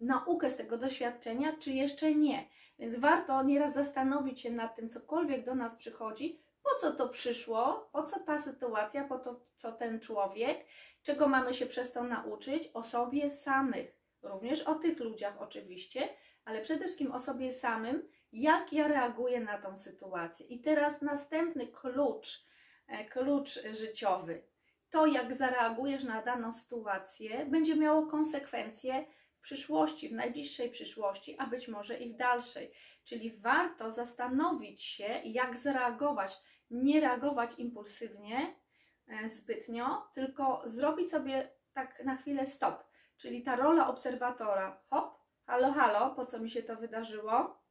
naukę 0.00 0.50
z 0.50 0.56
tego 0.56 0.78
doświadczenia, 0.78 1.56
czy 1.56 1.72
jeszcze 1.72 2.14
nie. 2.14 2.48
Więc 2.78 2.98
warto 2.98 3.42
nieraz 3.42 3.74
zastanowić 3.74 4.40
się 4.40 4.50
nad 4.50 4.76
tym, 4.76 4.88
cokolwiek 4.88 5.44
do 5.44 5.54
nas 5.54 5.76
przychodzi, 5.76 6.40
po 6.64 6.80
co 6.80 6.92
to 6.92 7.08
przyszło, 7.08 7.88
po 7.92 8.02
co 8.02 8.20
ta 8.20 8.42
sytuacja, 8.42 9.04
po 9.04 9.18
to, 9.18 9.40
co 9.56 9.72
ten 9.72 10.00
człowiek, 10.00 10.66
czego 11.02 11.28
mamy 11.28 11.54
się 11.54 11.66
przez 11.66 11.92
to 11.92 12.02
nauczyć 12.02 12.70
o 12.74 12.82
sobie 12.82 13.30
samych, 13.30 13.98
również 14.22 14.62
o 14.62 14.74
tych 14.74 15.00
ludziach 15.00 15.42
oczywiście, 15.42 16.08
ale 16.44 16.60
przede 16.60 16.80
wszystkim 16.80 17.12
o 17.12 17.18
sobie 17.18 17.52
samym, 17.52 18.08
jak 18.32 18.72
ja 18.72 18.88
reaguję 18.88 19.40
na 19.40 19.58
tą 19.58 19.76
sytuację. 19.76 20.46
I 20.46 20.60
teraz 20.60 21.02
następny 21.02 21.66
klucz, 21.66 22.46
e, 22.86 23.04
klucz 23.04 23.62
życiowy. 23.72 24.42
To, 24.90 25.06
jak 25.06 25.34
zareagujesz 25.34 26.04
na 26.04 26.22
daną 26.22 26.52
sytuację, 26.52 27.46
będzie 27.46 27.76
miało 27.76 28.06
konsekwencje 28.06 29.06
w 29.38 29.40
przyszłości, 29.40 30.08
w 30.08 30.12
najbliższej 30.12 30.70
przyszłości, 30.70 31.36
a 31.38 31.46
być 31.46 31.68
może 31.68 31.98
i 31.98 32.14
w 32.14 32.16
dalszej. 32.16 32.70
Czyli 33.04 33.30
warto 33.30 33.90
zastanowić 33.90 34.84
się, 34.84 35.20
jak 35.24 35.56
zareagować. 35.56 36.32
Nie 36.74 37.00
reagować 37.00 37.50
impulsywnie, 37.58 38.56
e, 39.08 39.28
zbytnio, 39.28 40.08
tylko 40.14 40.62
zrobić 40.64 41.10
sobie 41.10 41.50
tak 41.72 42.04
na 42.04 42.16
chwilę 42.16 42.46
stop. 42.46 42.84
Czyli 43.16 43.42
ta 43.42 43.56
rola 43.56 43.88
obserwatora. 43.88 44.82
Hop, 44.90 45.18
halo, 45.46 45.72
halo, 45.72 46.14
po 46.14 46.26
co 46.26 46.40
mi 46.40 46.50
się 46.50 46.62
to 46.62 46.76
wydarzyło? 46.76 47.62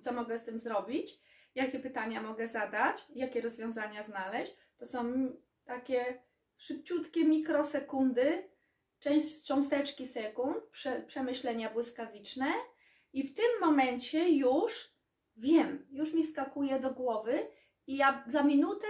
Co 0.00 0.12
mogę 0.12 0.38
z 0.38 0.44
tym 0.44 0.58
zrobić? 0.58 1.20
Jakie 1.54 1.78
pytania 1.78 2.22
mogę 2.22 2.46
zadać? 2.46 3.06
Jakie 3.14 3.40
rozwiązania 3.40 4.02
znaleźć? 4.02 4.56
To 4.78 4.86
są 4.86 5.28
takie 5.64 6.22
szybciutkie 6.56 7.24
mikrosekundy, 7.24 8.48
część, 9.00 9.44
cząsteczki 9.46 10.06
sekund, 10.06 10.56
prze, 10.70 11.02
przemyślenia 11.02 11.70
błyskawiczne 11.70 12.52
i 13.12 13.26
w 13.26 13.34
tym 13.34 13.60
momencie 13.60 14.30
już 14.30 14.94
wiem, 15.36 15.86
już 15.90 16.14
mi 16.14 16.24
wskakuje 16.24 16.80
do 16.80 16.90
głowy 16.90 17.46
i 17.90 17.96
ja 17.96 18.24
za 18.26 18.42
minutę 18.42 18.86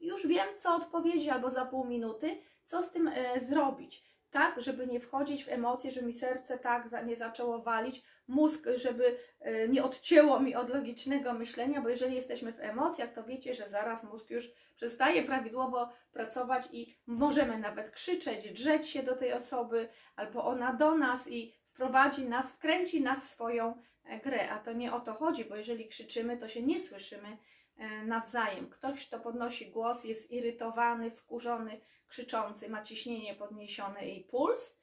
już 0.00 0.26
wiem, 0.26 0.48
co 0.58 0.74
odpowiedzieć, 0.74 1.28
albo 1.28 1.50
za 1.50 1.66
pół 1.66 1.84
minuty, 1.84 2.38
co 2.64 2.82
z 2.82 2.90
tym 2.90 3.08
e, 3.08 3.40
zrobić. 3.40 4.04
Tak, 4.30 4.62
żeby 4.62 4.86
nie 4.86 5.00
wchodzić 5.00 5.44
w 5.44 5.48
emocje, 5.48 5.90
żeby 5.90 6.06
mi 6.06 6.14
serce 6.14 6.58
tak 6.58 6.88
za, 6.88 7.00
nie 7.00 7.16
zaczęło 7.16 7.62
walić, 7.62 8.02
mózg, 8.28 8.66
żeby 8.74 9.18
e, 9.40 9.68
nie 9.68 9.84
odcięło 9.84 10.40
mi 10.40 10.54
od 10.54 10.68
logicznego 10.68 11.32
myślenia, 11.32 11.80
bo 11.80 11.88
jeżeli 11.88 12.14
jesteśmy 12.14 12.52
w 12.52 12.60
emocjach, 12.60 13.12
to 13.12 13.24
wiecie, 13.24 13.54
że 13.54 13.68
zaraz 13.68 14.04
mózg 14.04 14.30
już 14.30 14.50
przestaje 14.76 15.22
prawidłowo 15.22 15.88
pracować 16.12 16.68
i 16.72 16.94
możemy 17.06 17.58
nawet 17.58 17.90
krzyczeć, 17.90 18.52
drzeć 18.52 18.88
się 18.88 19.02
do 19.02 19.16
tej 19.16 19.32
osoby, 19.32 19.88
albo 20.16 20.44
ona 20.44 20.72
do 20.72 20.94
nas 20.94 21.28
i 21.28 21.54
wprowadzi 21.66 22.28
nas, 22.28 22.52
wkręci 22.52 23.02
nas 23.02 23.30
swoją 23.30 23.82
e, 24.04 24.20
grę. 24.20 24.50
A 24.50 24.58
to 24.58 24.72
nie 24.72 24.92
o 24.92 25.00
to 25.00 25.14
chodzi, 25.14 25.44
bo 25.44 25.56
jeżeli 25.56 25.88
krzyczymy, 25.88 26.36
to 26.36 26.48
się 26.48 26.62
nie 26.62 26.80
słyszymy 26.80 27.36
nawzajem. 28.06 28.70
Ktoś, 28.70 29.06
kto 29.06 29.20
podnosi 29.20 29.70
głos, 29.70 30.04
jest 30.04 30.30
irytowany, 30.30 31.10
wkurzony, 31.10 31.80
krzyczący, 32.08 32.68
ma 32.68 32.82
ciśnienie 32.82 33.34
podniesione 33.34 34.08
i 34.08 34.24
puls, 34.24 34.80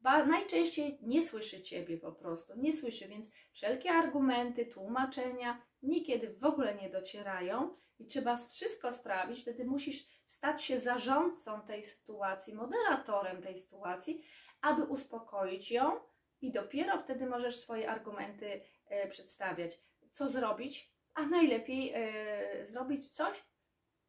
ba, 0.00 0.24
najczęściej 0.24 0.98
nie 1.02 1.26
słyszy 1.26 1.62
Ciebie 1.62 1.98
po 1.98 2.12
prostu, 2.12 2.52
nie 2.56 2.72
słyszy, 2.72 3.08
więc 3.08 3.26
wszelkie 3.52 3.90
argumenty, 3.90 4.66
tłumaczenia 4.66 5.62
niekiedy 5.82 6.34
w 6.34 6.44
ogóle 6.44 6.74
nie 6.74 6.90
docierają 6.90 7.70
i 7.98 8.06
trzeba 8.06 8.36
wszystko 8.36 8.92
sprawić, 8.92 9.40
wtedy 9.40 9.64
musisz 9.64 10.06
stać 10.26 10.64
się 10.64 10.78
zarządcą 10.78 11.60
tej 11.60 11.84
sytuacji, 11.84 12.54
moderatorem 12.54 13.42
tej 13.42 13.56
sytuacji, 13.56 14.24
aby 14.60 14.82
uspokoić 14.82 15.70
ją 15.70 16.00
i 16.40 16.52
dopiero 16.52 17.02
wtedy 17.02 17.26
możesz 17.26 17.60
swoje 17.60 17.90
argumenty 17.90 18.60
e, 18.86 19.08
przedstawiać. 19.08 19.80
Co 20.12 20.30
zrobić? 20.30 20.91
A 21.14 21.26
najlepiej 21.26 21.92
e, 21.94 22.66
zrobić 22.66 23.10
coś, 23.10 23.44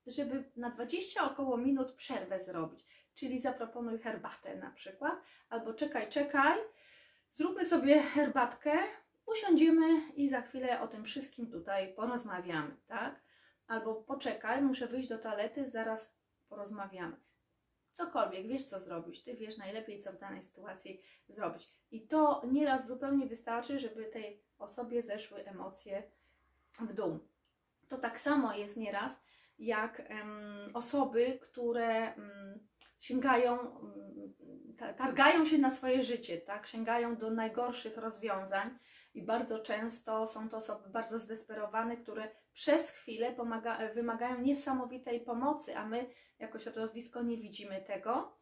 żeby 0.08 0.52
na 0.56 0.70
20 0.70 1.32
około 1.32 1.58
minut 1.58 1.92
przerwę 1.92 2.40
zrobić. 2.40 2.86
Czyli 3.14 3.40
zaproponuj 3.40 4.00
herbatę 4.00 4.56
na 4.56 4.72
przykład, 4.72 5.14
albo 5.50 5.74
czekaj, 5.74 6.10
czekaj, 6.10 6.60
zróbmy 7.34 7.66
sobie 7.66 8.02
herbatkę, 8.02 8.72
usiądziemy 9.26 10.12
i 10.16 10.30
za 10.30 10.42
chwilę 10.42 10.82
o 10.82 10.88
tym 10.88 11.04
wszystkim 11.04 11.52
tutaj 11.52 11.94
porozmawiamy, 11.94 12.78
tak? 12.88 13.24
Albo 13.68 13.96
poczekaj, 13.96 14.62
muszę 14.62 14.88
wyjść 14.88 15.10
do 15.10 15.18
toalety, 15.18 15.70
zaraz 15.70 16.16
porozmawiamy. 16.50 17.16
Cokolwiek, 17.94 18.48
wiesz 18.48 18.66
co 18.66 18.80
zrobić, 18.80 19.24
ty 19.24 19.36
wiesz 19.36 19.58
najlepiej, 19.58 20.00
co 20.00 20.12
w 20.12 20.18
danej 20.18 20.44
sytuacji 20.44 21.02
zrobić. 21.28 21.70
I 21.92 22.08
to 22.08 22.42
nieraz 22.52 22.88
zupełnie 22.88 23.28
wystarczy, 23.28 23.80
żeby 23.80 24.06
tej 24.06 24.44
osobie 24.58 25.04
zeszły 25.04 25.46
emocje 25.46 26.04
w 26.80 26.94
dół. 26.94 27.20
To 27.88 27.98
tak 27.98 28.20
samo 28.20 28.54
jest 28.54 28.78
nieraz, 28.78 29.24
jak 29.60 30.00
em, 30.00 30.30
osoby, 30.74 31.40
które 31.42 32.14
em, 32.14 32.68
sięgają, 33.00 33.58
ta- 34.78 34.94
targają 34.94 35.46
się 35.46 35.58
na 35.58 35.70
swoje 35.70 36.04
życie, 36.04 36.38
tak? 36.38 36.68
sięgają 36.68 37.16
do 37.16 37.30
najgorszych 37.32 37.98
rozwiązań 37.98 38.78
i 39.14 39.24
bardzo 39.24 39.60
często 39.60 40.28
są 40.28 40.50
to 40.50 40.58
osoby 40.58 40.90
bardzo 40.90 41.20
zdesperowane, 41.20 41.98
które 41.98 42.32
przez 42.54 42.90
chwilę 42.90 43.34
pomaga, 43.34 43.94
wymagają 43.94 44.42
niesamowitej 44.42 45.22
pomocy, 45.22 45.78
a 45.78 45.86
my 45.86 46.10
jako 46.40 46.60
środowisko 46.60 47.22
nie 47.22 47.38
widzimy 47.38 47.82
tego, 47.82 48.38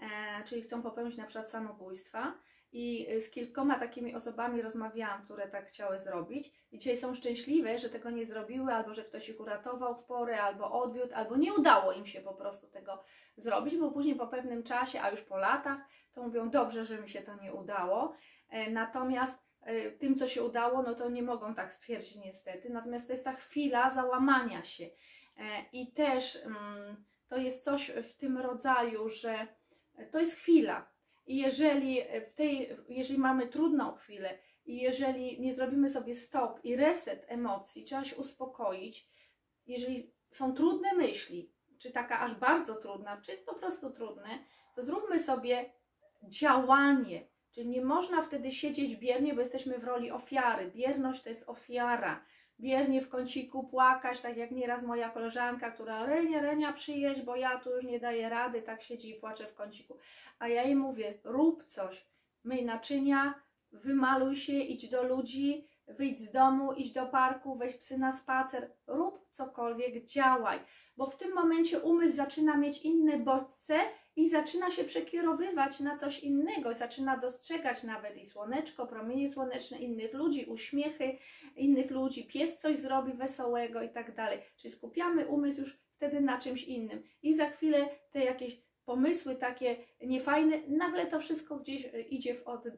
e, 0.00 0.44
czyli 0.44 0.62
chcą 0.62 0.82
popełnić 0.82 1.16
na 1.16 1.24
przykład 1.24 1.50
samobójstwa. 1.50 2.34
I 2.72 3.06
y, 3.10 3.20
z 3.20 3.30
kilkoma 3.30 3.78
takimi 3.78 4.14
osobami 4.14 4.62
rozmawiałam, 4.62 5.24
które 5.24 5.48
tak 5.48 5.66
chciały 5.66 5.98
zrobić. 5.98 6.52
I 6.72 6.78
dzisiaj 6.78 6.96
są 6.96 7.14
szczęśliwe, 7.14 7.78
że 7.78 7.90
tego 7.90 8.10
nie 8.10 8.26
zrobiły, 8.26 8.74
albo 8.74 8.94
że 8.94 9.04
ktoś 9.04 9.28
ich 9.28 9.40
uratował 9.40 9.96
w 9.96 10.04
porę, 10.04 10.42
albo 10.42 10.72
odwiódł, 10.82 11.14
albo 11.14 11.36
nie 11.36 11.54
udało 11.54 11.92
im 11.92 12.06
się 12.06 12.20
po 12.20 12.34
prostu 12.34 12.66
tego 12.66 13.02
zrobić, 13.36 13.76
bo 13.76 13.90
później 13.90 14.14
po 14.14 14.26
pewnym 14.26 14.62
czasie, 14.62 15.00
a 15.00 15.10
już 15.10 15.22
po 15.22 15.36
latach, 15.36 15.78
to 16.12 16.22
mówią, 16.22 16.50
dobrze, 16.50 16.84
że 16.84 16.98
mi 16.98 17.08
się 17.08 17.22
to 17.22 17.34
nie 17.34 17.54
udało. 17.54 18.14
E, 18.50 18.70
Natomiast 18.70 19.38
e, 19.62 19.90
tym, 19.90 20.14
co 20.16 20.28
się 20.28 20.42
udało, 20.42 20.82
no 20.82 20.94
to 20.94 21.08
nie 21.08 21.22
mogą 21.22 21.54
tak 21.54 21.72
stwierdzić 21.72 22.16
niestety. 22.16 22.70
Natomiast 22.70 23.06
to 23.06 23.12
jest 23.12 23.24
ta 23.24 23.32
chwila 23.32 23.90
załamania 23.90 24.62
się. 24.62 24.84
E, 24.84 24.90
I 25.72 25.92
też 25.92 26.38
mm, 26.44 27.04
to 27.28 27.36
jest 27.36 27.64
coś 27.64 27.90
w 27.90 28.16
tym 28.16 28.38
rodzaju, 28.38 29.08
że 29.08 29.46
to 30.10 30.20
jest 30.20 30.34
chwila. 30.36 30.95
I 31.26 31.36
jeżeli 31.36 32.02
w 32.30 32.34
tej, 32.34 32.76
jeżeli 32.88 33.18
mamy 33.18 33.46
trudną 33.46 33.92
chwilę 33.92 34.38
i 34.66 34.76
jeżeli 34.76 35.40
nie 35.40 35.54
zrobimy 35.54 35.90
sobie 35.90 36.14
stop 36.14 36.64
i 36.64 36.76
reset 36.76 37.24
emocji, 37.28 37.84
trzeba 37.84 38.04
się 38.04 38.16
uspokoić, 38.16 39.08
jeżeli 39.66 40.12
są 40.32 40.54
trudne 40.54 40.94
myśli, 40.94 41.52
czy 41.78 41.90
taka 41.90 42.20
aż 42.20 42.34
bardzo 42.34 42.74
trudna, 42.74 43.20
czy 43.20 43.36
po 43.36 43.54
prostu 43.54 43.90
trudne, 43.90 44.38
to 44.74 44.84
zróbmy 44.84 45.22
sobie 45.22 45.72
działanie. 46.22 47.28
Czyli 47.50 47.68
nie 47.68 47.84
można 47.84 48.22
wtedy 48.22 48.52
siedzieć 48.52 48.96
biernie, 48.96 49.34
bo 49.34 49.40
jesteśmy 49.40 49.78
w 49.78 49.84
roli 49.84 50.10
ofiary. 50.10 50.70
Bierność 50.70 51.22
to 51.22 51.28
jest 51.28 51.48
ofiara. 51.48 52.24
Biernie 52.60 53.02
w 53.02 53.08
kąciku 53.08 53.64
płakać, 53.64 54.20
tak 54.20 54.36
jak 54.36 54.50
nieraz 54.50 54.82
moja 54.82 55.10
koleżanka, 55.10 55.70
która 55.70 56.06
Renia, 56.06 56.40
Renia 56.40 56.72
przyjedź, 56.72 57.22
bo 57.22 57.36
ja 57.36 57.58
tu 57.58 57.70
już 57.70 57.84
nie 57.84 58.00
daję 58.00 58.28
rady, 58.28 58.62
tak 58.62 58.82
siedzi 58.82 59.10
i 59.10 59.14
płacze 59.14 59.46
w 59.46 59.54
kąciku. 59.54 59.98
A 60.38 60.48
ja 60.48 60.62
jej 60.62 60.76
mówię, 60.76 61.14
rób 61.24 61.64
coś, 61.64 62.06
myj 62.44 62.64
naczynia, 62.64 63.34
wymaluj 63.72 64.36
się, 64.36 64.52
idź 64.52 64.88
do 64.88 65.02
ludzi, 65.02 65.66
wyjdź 65.88 66.20
z 66.20 66.30
domu, 66.30 66.72
idź 66.72 66.92
do 66.92 67.06
parku, 67.06 67.54
weź 67.54 67.74
psy 67.74 67.98
na 67.98 68.12
spacer, 68.12 68.70
rób 68.86 69.26
cokolwiek, 69.30 70.04
działaj. 70.04 70.60
Bo 70.96 71.06
w 71.06 71.16
tym 71.16 71.34
momencie 71.34 71.80
umysł 71.80 72.16
zaczyna 72.16 72.56
mieć 72.56 72.82
inne 72.82 73.18
bodźce 73.18 73.78
i 74.16 74.28
zaczyna 74.28 74.70
się 74.70 74.84
przekierowywać 74.84 75.80
na 75.80 75.96
coś 75.96 76.20
innego, 76.20 76.74
zaczyna 76.74 77.16
dostrzegać 77.16 77.82
nawet 77.82 78.16
i 78.16 78.26
słoneczko, 78.26 78.86
promienie 78.86 79.28
słoneczne 79.28 79.78
innych 79.78 80.14
ludzi, 80.14 80.44
uśmiechy 80.44 81.18
innych 81.56 81.90
ludzi, 81.90 82.26
pies 82.26 82.58
coś 82.58 82.78
zrobi 82.78 83.12
wesołego 83.12 83.82
i 83.82 83.88
tak 83.88 84.14
dalej. 84.14 84.38
Czyli 84.56 84.74
skupiamy 84.74 85.26
umysł 85.26 85.60
już 85.60 85.78
wtedy 85.96 86.20
na 86.20 86.38
czymś 86.38 86.64
innym 86.64 87.02
i 87.22 87.34
za 87.34 87.50
chwilę 87.50 87.88
te 88.12 88.24
jakieś 88.24 88.65
pomysły 88.86 89.36
takie 89.36 89.76
niefajne, 90.00 90.60
nagle 90.68 91.06
to 91.06 91.20
wszystko 91.20 91.56
gdzieś 91.56 91.84
e, 91.84 92.00
idzie 92.00 92.34
w, 92.34 92.48
od, 92.48 92.68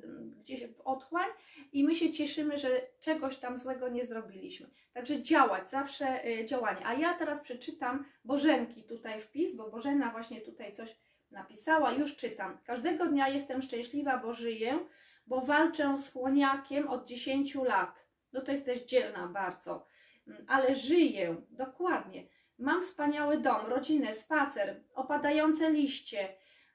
gdzieś 0.41 0.67
w 0.67 0.81
otchłań 0.81 1.29
i 1.73 1.85
my 1.85 1.95
się 1.95 2.13
cieszymy, 2.13 2.59
że 2.59 2.69
czegoś 3.01 3.37
tam 3.37 3.59
złego 3.59 3.89
nie 3.89 4.07
zrobiliśmy. 4.07 4.71
Także 4.93 5.23
działać, 5.23 5.71
zawsze 5.71 6.25
e, 6.25 6.47
działanie. 6.47 6.87
A 6.87 6.95
ja 6.95 7.15
teraz 7.15 7.41
przeczytam 7.43 8.05
Bożenki 8.25 8.85
tutaj 8.85 9.21
wpis, 9.21 9.57
bo 9.57 9.71
Bożena 9.71 10.11
właśnie 10.11 10.41
tutaj 10.41 10.73
coś 10.73 10.97
napisała, 11.31 11.93
już 11.93 12.17
czytam. 12.17 12.59
Każdego 12.65 13.07
dnia 13.07 13.29
jestem 13.29 13.63
szczęśliwa, 13.63 14.19
bo 14.19 14.33
żyję, 14.35 14.79
bo 15.27 15.41
walczę 15.41 15.99
z 15.99 16.13
chłoniakiem 16.13 16.89
od 16.89 17.07
10 17.07 17.55
lat. 17.55 18.09
No 18.33 18.41
to 18.41 18.53
jesteś 18.53 18.83
dzielna 18.83 19.27
bardzo, 19.27 19.87
mm, 20.27 20.45
ale 20.49 20.77
żyję, 20.77 21.37
dokładnie 21.51 22.27
Mam 22.59 22.83
wspaniały 22.83 23.39
dom, 23.39 23.67
rodzinę, 23.67 24.15
spacer, 24.15 24.81
opadające 24.95 25.71
liście, 25.71 26.29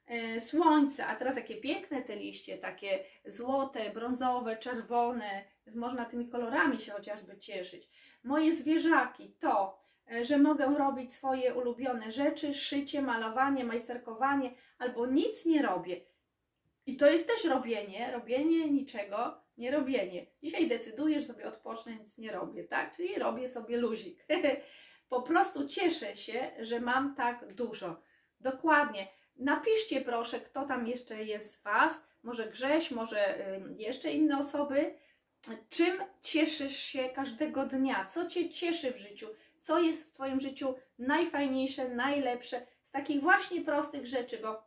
e, 0.06 0.40
słońce, 0.40 1.06
a 1.06 1.16
teraz 1.16 1.36
jakie 1.36 1.56
piękne 1.56 2.02
te 2.02 2.16
liście, 2.16 2.58
takie 2.58 3.04
złote, 3.26 3.90
brązowe, 3.90 4.56
czerwone, 4.56 5.44
można 5.74 6.04
tymi 6.04 6.28
kolorami 6.28 6.80
się 6.80 6.92
chociażby 6.92 7.38
cieszyć. 7.38 7.88
Moje 8.24 8.56
zwierzaki 8.56 9.36
to, 9.40 9.80
e, 10.12 10.24
że 10.24 10.38
mogę 10.38 10.66
robić 10.78 11.12
swoje 11.12 11.54
ulubione 11.54 12.12
rzeczy, 12.12 12.54
szycie, 12.54 13.02
malowanie, 13.02 13.64
majsterkowanie, 13.64 14.54
albo 14.78 15.06
nic 15.06 15.46
nie 15.46 15.62
robię. 15.62 16.00
I 16.86 16.96
to 16.96 17.06
jest 17.10 17.28
też 17.28 17.44
robienie, 17.44 18.12
robienie 18.12 18.70
niczego, 18.70 19.40
nie 19.58 19.70
robienie. 19.70 20.26
Dzisiaj 20.42 20.68
decydujesz 20.68 21.26
sobie 21.26 21.48
odpocznę, 21.48 21.96
nic 21.96 22.18
nie 22.18 22.32
robię, 22.32 22.64
tak? 22.64 22.96
Czyli 22.96 23.14
robię 23.14 23.48
sobie 23.48 23.76
luzik. 23.76 24.26
Po 25.14 25.22
prostu 25.22 25.68
cieszę 25.68 26.16
się, 26.16 26.50
że 26.60 26.80
mam 26.80 27.14
tak 27.14 27.54
dużo. 27.54 28.00
Dokładnie. 28.40 29.08
Napiszcie 29.36 30.00
proszę, 30.00 30.40
kto 30.40 30.66
tam 30.66 30.86
jeszcze 30.86 31.24
jest 31.24 31.52
z 31.52 31.62
Was, 31.62 32.02
może 32.22 32.50
Grześ, 32.50 32.90
może 32.90 33.38
jeszcze 33.76 34.12
inne 34.12 34.38
osoby. 34.38 34.94
Czym 35.70 35.96
cieszysz 36.22 36.76
się 36.76 37.08
każdego 37.08 37.66
dnia? 37.66 38.04
Co 38.04 38.26
Cię 38.26 38.50
cieszy 38.50 38.92
w 38.92 38.96
życiu? 38.96 39.26
Co 39.60 39.78
jest 39.80 40.08
w 40.08 40.12
Twoim 40.12 40.40
życiu 40.40 40.74
najfajniejsze, 40.98 41.88
najlepsze? 41.88 42.66
Z 42.84 42.90
takich 42.90 43.22
właśnie 43.22 43.60
prostych 43.60 44.06
rzeczy, 44.06 44.38
bo 44.38 44.62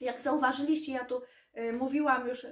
jak 0.00 0.20
zauważyliście, 0.20 0.92
ja 0.92 1.04
tu 1.04 1.22
y, 1.56 1.72
mówiłam 1.72 2.28
już 2.28 2.46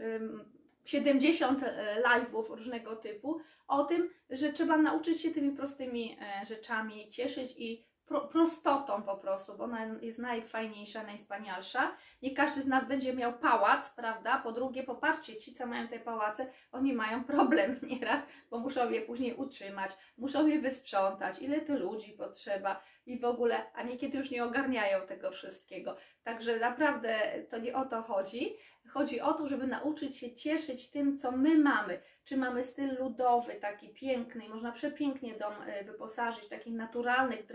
70 0.84 1.62
e, 1.62 2.02
live'ów 2.02 2.50
różnego 2.50 2.96
typu 2.96 3.40
o 3.68 3.84
tym, 3.84 4.10
że 4.30 4.52
trzeba 4.52 4.76
nauczyć 4.76 5.22
się 5.22 5.30
tymi 5.30 5.52
prostymi 5.52 6.18
e, 6.20 6.46
rzeczami 6.46 7.10
cieszyć 7.10 7.54
i 7.58 7.90
pro, 8.10 8.20
prostotą 8.20 9.02
po 9.02 9.16
prostu, 9.16 9.56
bo 9.56 9.64
ona 9.64 9.86
jest 9.86 10.18
najfajniejsza, 10.18 11.02
najwspanialsza. 11.02 11.96
Nie 12.22 12.34
każdy 12.34 12.62
z 12.62 12.66
nas 12.66 12.88
będzie 12.88 13.12
miał 13.12 13.38
pałac, 13.38 13.90
prawda? 13.90 14.38
Po 14.38 14.52
drugie, 14.52 14.82
popatrzcie, 14.82 15.36
ci, 15.36 15.54
co 15.54 15.66
mają 15.66 15.88
te 15.88 16.00
pałace, 16.00 16.46
oni 16.72 16.92
mają 16.92 17.24
problem 17.24 17.80
nieraz, 17.90 18.20
bo 18.50 18.58
muszą 18.58 18.90
je 18.90 19.00
później 19.00 19.34
utrzymać, 19.34 19.90
muszą 20.18 20.46
je 20.46 20.60
wysprzątać, 20.60 21.42
ile 21.42 21.60
tu 21.60 21.78
ludzi 21.78 22.12
potrzeba 22.12 22.80
i 23.10 23.18
w 23.18 23.24
ogóle, 23.24 23.72
a 23.74 23.82
niekiedy 23.82 24.18
już 24.18 24.30
nie 24.30 24.44
ogarniają 24.44 25.06
tego 25.06 25.30
wszystkiego. 25.30 25.96
Także 26.24 26.58
naprawdę 26.58 27.18
to 27.50 27.58
nie 27.58 27.76
o 27.76 27.84
to 27.84 28.02
chodzi. 28.02 28.56
Chodzi 28.88 29.20
o 29.20 29.32
to, 29.32 29.46
żeby 29.46 29.66
nauczyć 29.66 30.16
się 30.16 30.34
cieszyć 30.34 30.90
tym, 30.90 31.18
co 31.18 31.32
my 31.32 31.58
mamy. 31.58 32.00
Czy 32.24 32.36
mamy 32.36 32.64
styl 32.64 32.98
ludowy, 32.98 33.54
taki 33.54 33.88
piękny, 33.88 34.48
można 34.48 34.72
przepięknie 34.72 35.34
dom 35.34 35.52
e, 35.66 35.84
wyposażyć 35.84 36.44
w 36.44 36.48
takich 36.48 36.74
naturalnych, 36.74 37.46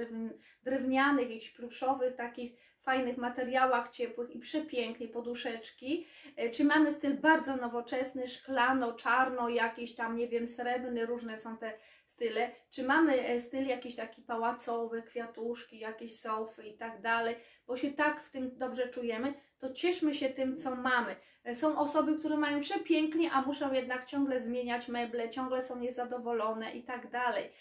drewnianych, 0.63 1.29
jakichś 1.29 1.49
pluszowych, 1.49 2.15
takich 2.15 2.59
fajnych 2.81 3.17
materiałach 3.17 3.89
ciepłych 3.89 4.31
i 4.31 4.39
przepięknie 4.39 5.07
poduszeczki. 5.07 6.07
E, 6.35 6.49
czy 6.49 6.65
mamy 6.65 6.91
styl 6.91 7.17
bardzo 7.17 7.55
nowoczesny, 7.55 8.27
szklano, 8.27 8.93
czarno, 8.93 9.49
jakiś 9.49 9.95
tam, 9.95 10.17
nie 10.17 10.27
wiem, 10.27 10.47
srebrny, 10.47 11.05
różne 11.05 11.37
są 11.37 11.57
te 11.57 11.73
style. 12.15 12.51
Czy 12.69 12.83
mamy 12.83 13.27
e, 13.27 13.39
styl 13.39 13.67
jakiś 13.67 13.95
taki 13.95 14.21
pałacowy, 14.21 15.03
kwiatuszki, 15.03 15.79
jakieś 15.79 16.19
sofy 16.19 16.67
i 16.67 16.77
tak 16.77 17.01
dalej, 17.01 17.35
bo 17.67 17.77
się 17.77 17.91
tak 17.91 18.23
w 18.23 18.29
tym 18.29 18.57
dobrze 18.57 18.89
czujemy, 18.89 19.33
to 19.59 19.73
cieszmy 19.73 20.13
się 20.13 20.29
tym, 20.29 20.57
co 20.57 20.75
mamy. 20.75 21.15
E, 21.43 21.55
są 21.55 21.79
osoby, 21.79 22.19
które 22.19 22.37
mają 22.37 22.61
przepięknie, 22.61 23.31
a 23.31 23.41
muszą 23.41 23.73
jednak 23.73 24.05
ciągle 24.05 24.39
zmieniać 24.39 24.87
meble, 24.87 25.29
ciągle 25.29 25.61
są 25.61 25.79
niezadowolone 25.79 26.75
i 26.75 26.83
tak 26.83 27.11
dalej. 27.11 27.51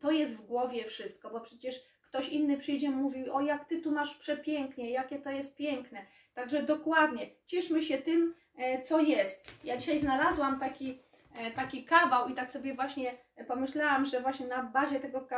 To 0.00 0.10
jest 0.10 0.36
w 0.36 0.46
głowie 0.46 0.84
wszystko, 0.84 1.30
bo 1.30 1.40
przecież 1.40 1.82
ktoś 2.08 2.28
inny 2.28 2.56
przyjdzie 2.56 2.86
i 2.86 2.90
mówi, 2.90 3.30
o 3.30 3.40
jak 3.40 3.68
ty 3.68 3.80
tu 3.80 3.92
masz 3.92 4.16
przepięknie, 4.16 4.90
jakie 4.90 5.18
to 5.18 5.30
jest 5.30 5.56
piękne. 5.56 6.06
Także 6.34 6.62
dokładnie, 6.62 7.30
cieszmy 7.46 7.82
się 7.82 7.98
tym, 7.98 8.34
e, 8.58 8.82
co 8.82 9.00
jest. 9.00 9.52
Ja 9.64 9.76
dzisiaj 9.76 10.00
znalazłam 10.00 10.60
taki, 10.60 11.02
taki 11.54 11.84
kawał 11.84 12.28
i 12.28 12.34
tak 12.34 12.50
sobie 12.50 12.74
właśnie 12.74 13.18
pomyślałam, 13.48 14.06
że 14.06 14.20
właśnie 14.20 14.46
na 14.46 14.62
bazie 14.62 15.00
tego, 15.00 15.28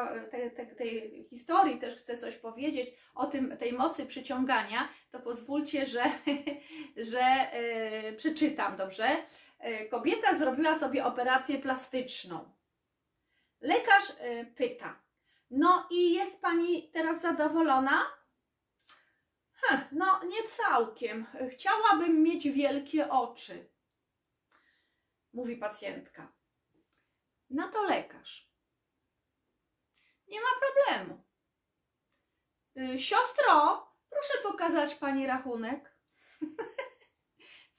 tej, 0.77 1.27
historii 1.31 1.79
też 1.79 1.97
chcę 1.97 2.19
coś 2.19 2.37
powiedzieć 2.37 2.91
o 3.15 3.27
tym, 3.27 3.57
tej 3.57 3.73
mocy 3.73 4.07
przyciągania, 4.07 4.89
to 5.11 5.21
pozwólcie, 5.21 5.87
że, 5.87 6.05
że 7.11 7.51
yy, 8.03 8.13
przeczytam, 8.13 8.77
dobrze? 8.77 9.09
Yy, 9.65 9.89
kobieta 9.89 10.39
zrobiła 10.39 10.79
sobie 10.79 11.05
operację 11.05 11.59
plastyczną. 11.59 12.51
Lekarz 13.61 14.13
pyta, 14.57 14.97
no 15.51 15.87
i 15.91 16.15
jest 16.15 16.41
pani 16.41 16.91
teraz 16.93 17.23
zadowolona? 17.23 18.19
Hm, 19.61 19.81
no, 19.93 20.21
nie 20.25 20.43
całkiem. 20.49 21.27
Chciałabym 21.51 22.23
mieć 22.23 22.49
wielkie 22.51 23.11
oczy. 23.11 23.69
Mówi 25.33 25.57
pacjentka. 25.57 26.33
Na 27.51 27.69
to 27.69 27.83
lekarz. 27.83 28.49
Nie 30.29 30.41
ma 30.41 30.47
problemu. 30.61 31.25
Yy, 32.75 33.01
siostro, 33.01 33.87
proszę 34.11 34.35
pokazać 34.43 34.95
pani 34.95 35.27
rachunek. 35.27 35.97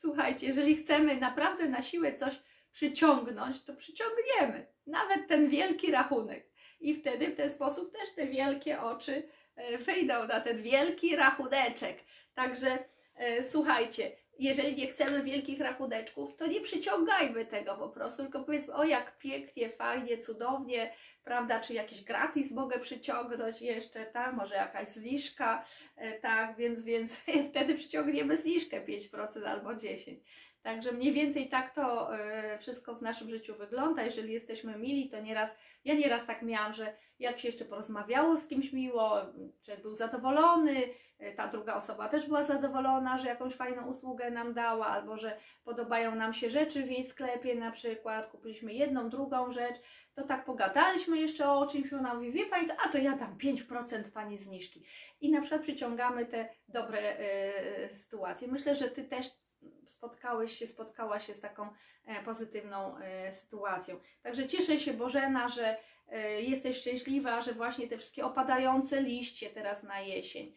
Słuchajcie, 0.02 0.48
jeżeli 0.48 0.76
chcemy 0.76 1.16
naprawdę 1.16 1.70
na 1.70 1.82
siłę 1.82 2.14
coś 2.14 2.40
przyciągnąć, 2.72 3.64
to 3.64 3.76
przyciągniemy. 3.76 4.68
Nawet 4.86 5.28
ten 5.28 5.50
wielki 5.50 5.92
rachunek 5.92 6.50
i 6.80 6.96
wtedy 6.96 7.28
w 7.28 7.36
ten 7.36 7.52
sposób 7.52 7.94
też 7.94 8.16
te 8.16 8.28
wielkie 8.28 8.82
oczy 8.82 9.30
e, 9.56 9.78
wyjdą 9.78 10.28
na 10.28 10.40
ten 10.40 10.62
wielki 10.62 11.16
rachuneczek. 11.16 12.04
Także 12.34 12.86
e, 13.16 13.44
słuchajcie, 13.44 14.12
jeżeli 14.40 14.76
nie 14.76 14.88
chcemy 14.88 15.24
wielkich 15.24 15.60
rachuneczków, 15.60 16.36
to 16.36 16.48
nie 16.48 16.62
przyciągajmy 16.62 17.46
tego 17.46 17.76
po 17.76 17.90
prostu, 17.90 18.24
tylko 18.24 18.44
powiedzmy, 18.44 18.74
o 18.74 18.84
jak 18.84 19.18
pięknie, 19.18 19.70
fajnie, 19.70 20.18
cudownie, 20.18 20.94
prawda, 21.24 21.60
czy 21.60 21.74
jakiś 21.74 22.04
gratis 22.04 22.52
mogę 22.52 22.80
przyciągnąć 22.80 23.62
jeszcze, 23.62 24.06
tak, 24.06 24.36
może 24.36 24.56
jakaś 24.56 24.88
zniżka, 24.88 25.66
e, 25.96 26.20
tak, 26.20 26.58
więc, 26.58 26.84
więc 26.84 27.18
wtedy 27.50 27.76
przyciągniemy 27.76 28.38
zniżkę 28.38 28.82
5% 28.86 29.46
albo 29.46 29.70
10%. 29.70 30.16
Także 30.70 30.92
mniej 30.92 31.14
więcej 31.14 31.50
tak 31.50 31.76
to 31.76 32.16
e, 32.18 32.58
wszystko 32.58 32.96
w 32.96 33.02
naszym 33.02 33.30
życiu 33.30 33.56
wygląda. 33.56 34.04
Jeżeli 34.04 34.34
jesteśmy 34.34 34.78
mili, 34.78 35.10
to 35.10 35.20
nieraz, 35.20 35.56
ja 35.86 35.94
nieraz 35.94 36.26
tak 36.26 36.42
miałam, 36.42 36.74
że 36.74 36.94
jak 37.20 37.40
się 37.40 37.48
jeszcze 37.48 37.66
porozmawiało 37.66 38.38
z 38.38 38.48
kimś 38.48 38.74
miło, 38.74 39.22
czy 39.62 39.78
był 39.78 39.96
zadowolony, 39.96 40.84
e, 41.20 41.34
ta 41.34 41.48
druga 41.48 41.76
osoba 41.76 42.10
też 42.10 42.28
była 42.28 42.44
zadowolona, 42.44 43.18
że 43.18 43.28
jakąś 43.28 43.56
fajną 43.56 43.88
usługę 43.88 44.32
nam 44.32 44.54
dała, 44.54 44.88
albo 44.88 45.18
że 45.18 45.38
podobają 45.64 46.16
nam 46.16 46.34
się 46.34 46.50
rzeczy 46.50 46.84
w 46.84 46.92
jej 46.92 47.04
sklepie 47.04 47.56
na 47.56 47.72
przykład, 47.72 48.28
kupiliśmy 48.28 48.74
jedną, 48.74 49.10
drugą 49.10 49.52
rzecz, 49.52 49.76
to 50.14 50.24
tak 50.24 50.46
pogadaliśmy 50.46 51.20
jeszcze 51.20 51.52
o 51.52 51.68
czymś, 51.68 51.94
ona 51.94 52.14
mówi, 52.14 52.32
wie 52.32 52.46
Pani 52.46 52.68
co, 52.68 52.74
a 52.86 52.90
to 52.90 52.98
ja 52.98 53.18
dam 53.18 53.38
5% 53.38 54.12
Pani 54.14 54.38
zniżki. 54.38 54.84
I 55.22 55.32
na 55.32 55.42
przykład 55.42 55.62
przyciągamy 55.62 56.26
te 56.26 56.50
dobre 56.68 57.20
y, 57.90 57.96
sytuacje. 57.96 58.48
Myślę, 58.48 58.76
że 58.76 58.90
Ty 58.90 59.04
też 59.04 59.28
spotkałeś 59.90 60.58
się, 60.58 60.68
spotkała 60.68 61.20
się 61.20 61.34
z 61.34 61.40
taką 61.40 61.70
e, 62.06 62.24
pozytywną 62.24 62.98
e, 62.98 63.34
sytuacją. 63.34 64.00
Także 64.24 64.48
cieszę 64.48 64.80
się 64.80 64.94
Bożena, 64.94 65.50
że 65.50 65.78
e, 66.08 66.42
jesteś 66.42 66.78
szczęśliwa, 66.78 67.42
że 67.42 67.54
właśnie 67.54 67.88
te 67.88 67.98
wszystkie 67.98 68.26
opadające 68.26 69.02
liście 69.02 69.50
teraz 69.50 69.84
na 69.84 70.00
jesień, 70.00 70.56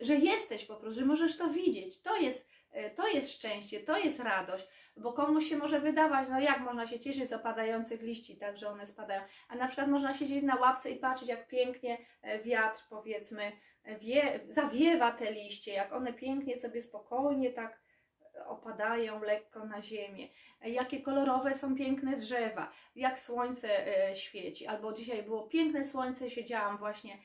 że 0.00 0.14
jesteś 0.14 0.64
po 0.64 0.76
prostu, 0.76 1.00
że 1.00 1.06
możesz 1.06 1.38
to 1.38 1.48
widzieć. 1.48 2.02
To 2.02 2.16
jest, 2.16 2.48
to 2.96 3.08
jest 3.08 3.32
szczęście, 3.32 3.80
to 3.80 3.98
jest 3.98 4.20
radość, 4.20 4.66
bo 4.96 5.12
komuś 5.12 5.48
się 5.48 5.56
może 5.56 5.80
wydawać, 5.80 6.28
no 6.30 6.40
jak 6.40 6.60
można 6.60 6.86
się 6.86 7.00
cieszyć 7.00 7.28
z 7.28 7.32
opadających 7.32 8.02
liści, 8.02 8.36
tak, 8.36 8.56
że 8.56 8.68
one 8.68 8.86
spadają. 8.86 9.22
A 9.48 9.54
na 9.54 9.66
przykład 9.66 9.88
można 9.88 10.14
siedzieć 10.14 10.44
na 10.44 10.54
ławce 10.54 10.90
i 10.90 10.96
patrzeć, 10.96 11.28
jak 11.28 11.48
pięknie 11.48 11.98
wiatr, 12.44 12.82
powiedzmy, 12.90 13.52
wie, 14.00 14.40
zawiewa 14.48 15.12
te 15.12 15.32
liście, 15.32 15.72
jak 15.72 15.92
one 15.92 16.12
pięknie 16.12 16.56
sobie 16.56 16.82
spokojnie 16.82 17.52
tak 17.52 17.80
opadają 18.46 19.22
lekko 19.22 19.64
na 19.64 19.82
ziemię, 19.82 20.28
jakie 20.64 21.02
kolorowe 21.02 21.54
są 21.54 21.74
piękne 21.74 22.16
drzewa, 22.16 22.72
jak 22.96 23.18
słońce 23.18 23.86
e, 24.08 24.16
świeci. 24.16 24.66
Albo 24.66 24.92
dzisiaj 24.92 25.22
było 25.22 25.42
piękne 25.42 25.84
słońce, 25.84 26.30
siedziałam 26.30 26.78
właśnie 26.78 27.18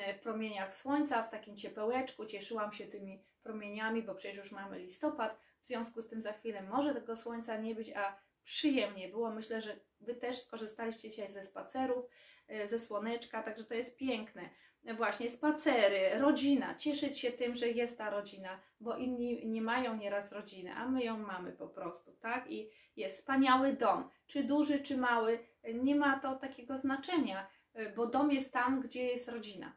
e, 0.00 0.14
w 0.14 0.20
promieniach 0.20 0.74
słońca, 0.74 1.22
w 1.22 1.30
takim 1.30 1.56
ciepełeczku, 1.56 2.26
cieszyłam 2.26 2.72
się 2.72 2.86
tymi 2.86 3.22
promieniami, 3.42 4.02
bo 4.02 4.14
przecież 4.14 4.36
już 4.36 4.52
mamy 4.52 4.78
listopad, 4.78 5.40
w 5.62 5.66
związku 5.66 6.02
z 6.02 6.08
tym 6.08 6.20
za 6.20 6.32
chwilę 6.32 6.62
może 6.62 6.94
tego 6.94 7.16
słońca 7.16 7.56
nie 7.56 7.74
być, 7.74 7.90
a 7.90 8.16
przyjemnie 8.44 9.08
było. 9.08 9.30
Myślę, 9.30 9.60
że 9.60 9.76
Wy 10.00 10.14
też 10.14 10.38
skorzystaliście 10.38 11.10
dzisiaj 11.10 11.30
ze 11.30 11.42
spacerów, 11.42 12.04
e, 12.48 12.68
ze 12.68 12.80
słoneczka, 12.80 13.42
także 13.42 13.64
to 13.64 13.74
jest 13.74 13.96
piękne 13.96 14.50
właśnie 14.94 15.30
spacery, 15.30 16.18
rodzina, 16.18 16.74
cieszyć 16.74 17.18
się 17.18 17.32
tym, 17.32 17.56
że 17.56 17.68
jest 17.68 17.98
ta 17.98 18.10
rodzina, 18.10 18.60
bo 18.80 18.96
inni 18.96 19.46
nie 19.46 19.62
mają 19.62 19.96
nieraz 19.96 20.32
rodziny, 20.32 20.74
a 20.74 20.88
my 20.88 21.04
ją 21.04 21.18
mamy 21.18 21.52
po 21.52 21.68
prostu, 21.68 22.12
tak? 22.12 22.50
I 22.50 22.70
jest 22.96 23.16
wspaniały 23.16 23.72
dom, 23.72 24.08
czy 24.26 24.44
duży, 24.44 24.80
czy 24.80 24.96
mały, 24.96 25.38
nie 25.74 25.94
ma 25.94 26.20
to 26.20 26.36
takiego 26.36 26.78
znaczenia, 26.78 27.46
bo 27.96 28.06
dom 28.06 28.32
jest 28.32 28.52
tam, 28.52 28.80
gdzie 28.80 29.04
jest 29.04 29.28
rodzina. 29.28 29.76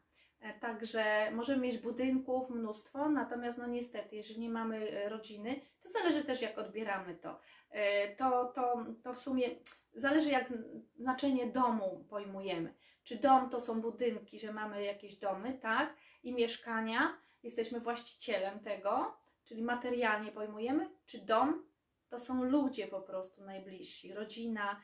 Także 0.62 1.32
możemy 1.32 1.62
mieć 1.62 1.78
budynków 1.78 2.50
mnóstwo, 2.50 3.10
natomiast 3.10 3.58
no 3.58 3.68
niestety, 3.68 4.16
jeżeli 4.16 4.40
nie 4.40 4.50
mamy 4.50 4.92
e, 4.92 5.10
rodziny, 5.10 5.62
to 5.84 5.90
zależy 5.90 6.24
też 6.24 6.42
jak 6.42 6.58
odbieramy 6.58 7.16
to. 7.16 7.40
E, 7.70 8.16
to, 8.16 8.46
to, 8.46 8.86
to 9.04 9.14
w 9.14 9.20
sumie 9.20 9.50
zależy 9.94 10.30
jak 10.30 10.54
znaczenie 10.96 11.48
domu 11.48 12.06
pojmujemy. 12.10 12.74
Czy 13.04 13.16
dom 13.16 13.50
to 13.50 13.62
są 13.62 13.82
budynki, 13.82 14.40
że 14.40 14.54
mamy 14.54 14.84
jakieś 14.84 15.16
domy, 15.16 15.54
tak? 15.54 15.94
I 16.24 16.34
mieszkania, 16.34 17.18
jesteśmy 17.44 17.80
właścicielem 17.80 18.60
tego, 18.60 19.18
czyli 19.46 19.64
materialnie 19.64 20.32
pojmujemy, 20.32 20.90
czy 21.06 21.20
dom 21.26 21.64
to 22.10 22.20
są 22.20 22.44
ludzie 22.44 22.88
po 22.88 23.02
prostu 23.02 23.44
najbliżsi, 23.44 24.14
rodzina, 24.14 24.82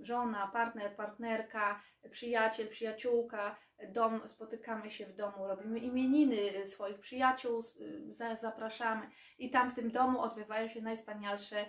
żona, 0.00 0.46
partner, 0.46 0.96
partnerka, 0.96 1.82
przyjaciel, 2.10 2.68
przyjaciółka, 2.68 3.56
dom, 3.88 4.28
spotykamy 4.28 4.90
się 4.90 5.06
w 5.06 5.14
domu, 5.14 5.46
robimy 5.46 5.78
imieniny 5.78 6.66
swoich 6.66 6.98
przyjaciół, 6.98 7.62
zapraszamy 8.40 9.08
i 9.38 9.50
tam 9.50 9.70
w 9.70 9.74
tym 9.74 9.90
domu 9.90 10.20
odbywają 10.20 10.68
się 10.68 10.82
najwspanialsze 10.82 11.66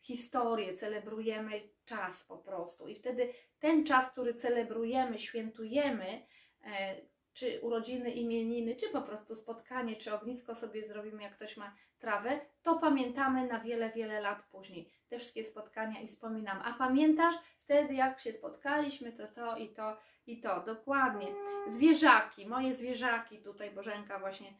historie, 0.00 0.74
celebrujemy 0.74 1.68
czas 1.84 2.24
po 2.24 2.38
prostu. 2.38 2.88
I 2.88 2.94
wtedy 2.94 3.32
ten 3.58 3.84
czas, 3.84 4.10
który 4.10 4.34
celebrujemy, 4.34 5.18
świętujemy, 5.18 6.26
e, 6.64 6.96
czy 7.36 7.60
urodziny, 7.60 8.10
imieniny, 8.10 8.76
czy 8.76 8.88
po 8.88 9.02
prostu 9.02 9.34
spotkanie, 9.34 9.96
czy 9.96 10.14
ognisko 10.14 10.54
sobie 10.54 10.86
zrobimy, 10.86 11.22
jak 11.22 11.36
ktoś 11.36 11.56
ma 11.56 11.74
trawę, 11.98 12.40
to 12.62 12.78
pamiętamy 12.78 13.46
na 13.46 13.60
wiele, 13.60 13.90
wiele 13.90 14.20
lat 14.20 14.42
później. 14.50 14.90
Te 15.08 15.18
wszystkie 15.18 15.44
spotkania 15.44 16.00
i 16.00 16.08
wspominam. 16.08 16.62
A 16.64 16.72
pamiętasz 16.72 17.34
wtedy, 17.58 17.94
jak 17.94 18.20
się 18.20 18.32
spotkaliśmy, 18.32 19.12
to 19.12 19.26
to 19.26 19.56
i 19.56 19.68
to 19.68 19.96
i 20.26 20.40
to, 20.40 20.60
dokładnie. 20.60 21.28
Zwierzaki, 21.68 22.46
moje 22.46 22.74
zwierzaki, 22.74 23.38
tutaj 23.38 23.70
Bożenka 23.70 24.18
właśnie 24.18 24.52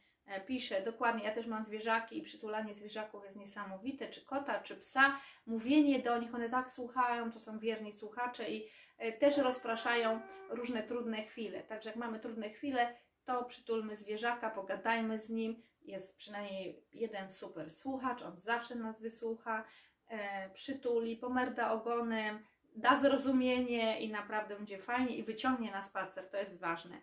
pisze, 0.47 0.83
dokładnie, 0.83 1.25
ja 1.25 1.35
też 1.35 1.47
mam 1.47 1.65
zwierzaki 1.65 2.19
i 2.19 2.23
przytulanie 2.23 2.75
zwierzaków 2.75 3.25
jest 3.25 3.37
niesamowite, 3.37 4.09
czy 4.09 4.25
kota, 4.25 4.61
czy 4.61 4.77
psa, 4.77 5.21
mówienie 5.47 5.99
do 6.03 6.19
nich, 6.19 6.35
one 6.35 6.49
tak 6.49 6.71
słuchają, 6.71 7.33
to 7.33 7.41
są 7.41 7.59
wierni 7.59 7.93
słuchacze 7.93 8.51
i 8.51 8.69
e, 8.99 9.13
też 9.13 9.39
rozpraszają 9.39 10.21
różne 10.51 10.83
trudne 10.83 11.23
chwile. 11.23 11.63
Także 11.63 11.91
jak 11.91 11.97
mamy 11.97 12.21
trudne 12.21 12.51
chwile, 12.51 12.97
to 13.25 13.45
przytulmy 13.45 13.97
zwierzaka, 13.97 14.51
pogadajmy 14.51 15.19
z 15.19 15.31
nim. 15.31 15.63
Jest 15.83 16.17
przynajmniej 16.17 16.83
jeden 16.93 17.31
super 17.31 17.71
słuchacz, 17.71 18.23
on 18.23 18.37
zawsze 18.37 18.75
nas 18.75 19.01
wysłucha, 19.01 19.65
e, 20.09 20.51
przytuli, 20.51 21.17
pomerda 21.17 21.73
ogonem, 21.73 22.45
da 22.77 23.01
zrozumienie 23.01 24.01
i 24.01 24.13
naprawdę 24.13 24.57
będzie 24.57 24.79
fajnie 24.79 25.17
i 25.17 25.23
wyciągnie 25.23 25.71
na 25.71 25.83
spacer, 25.83 26.31
to 26.31 26.37
jest 26.37 26.59
ważne. 26.59 27.01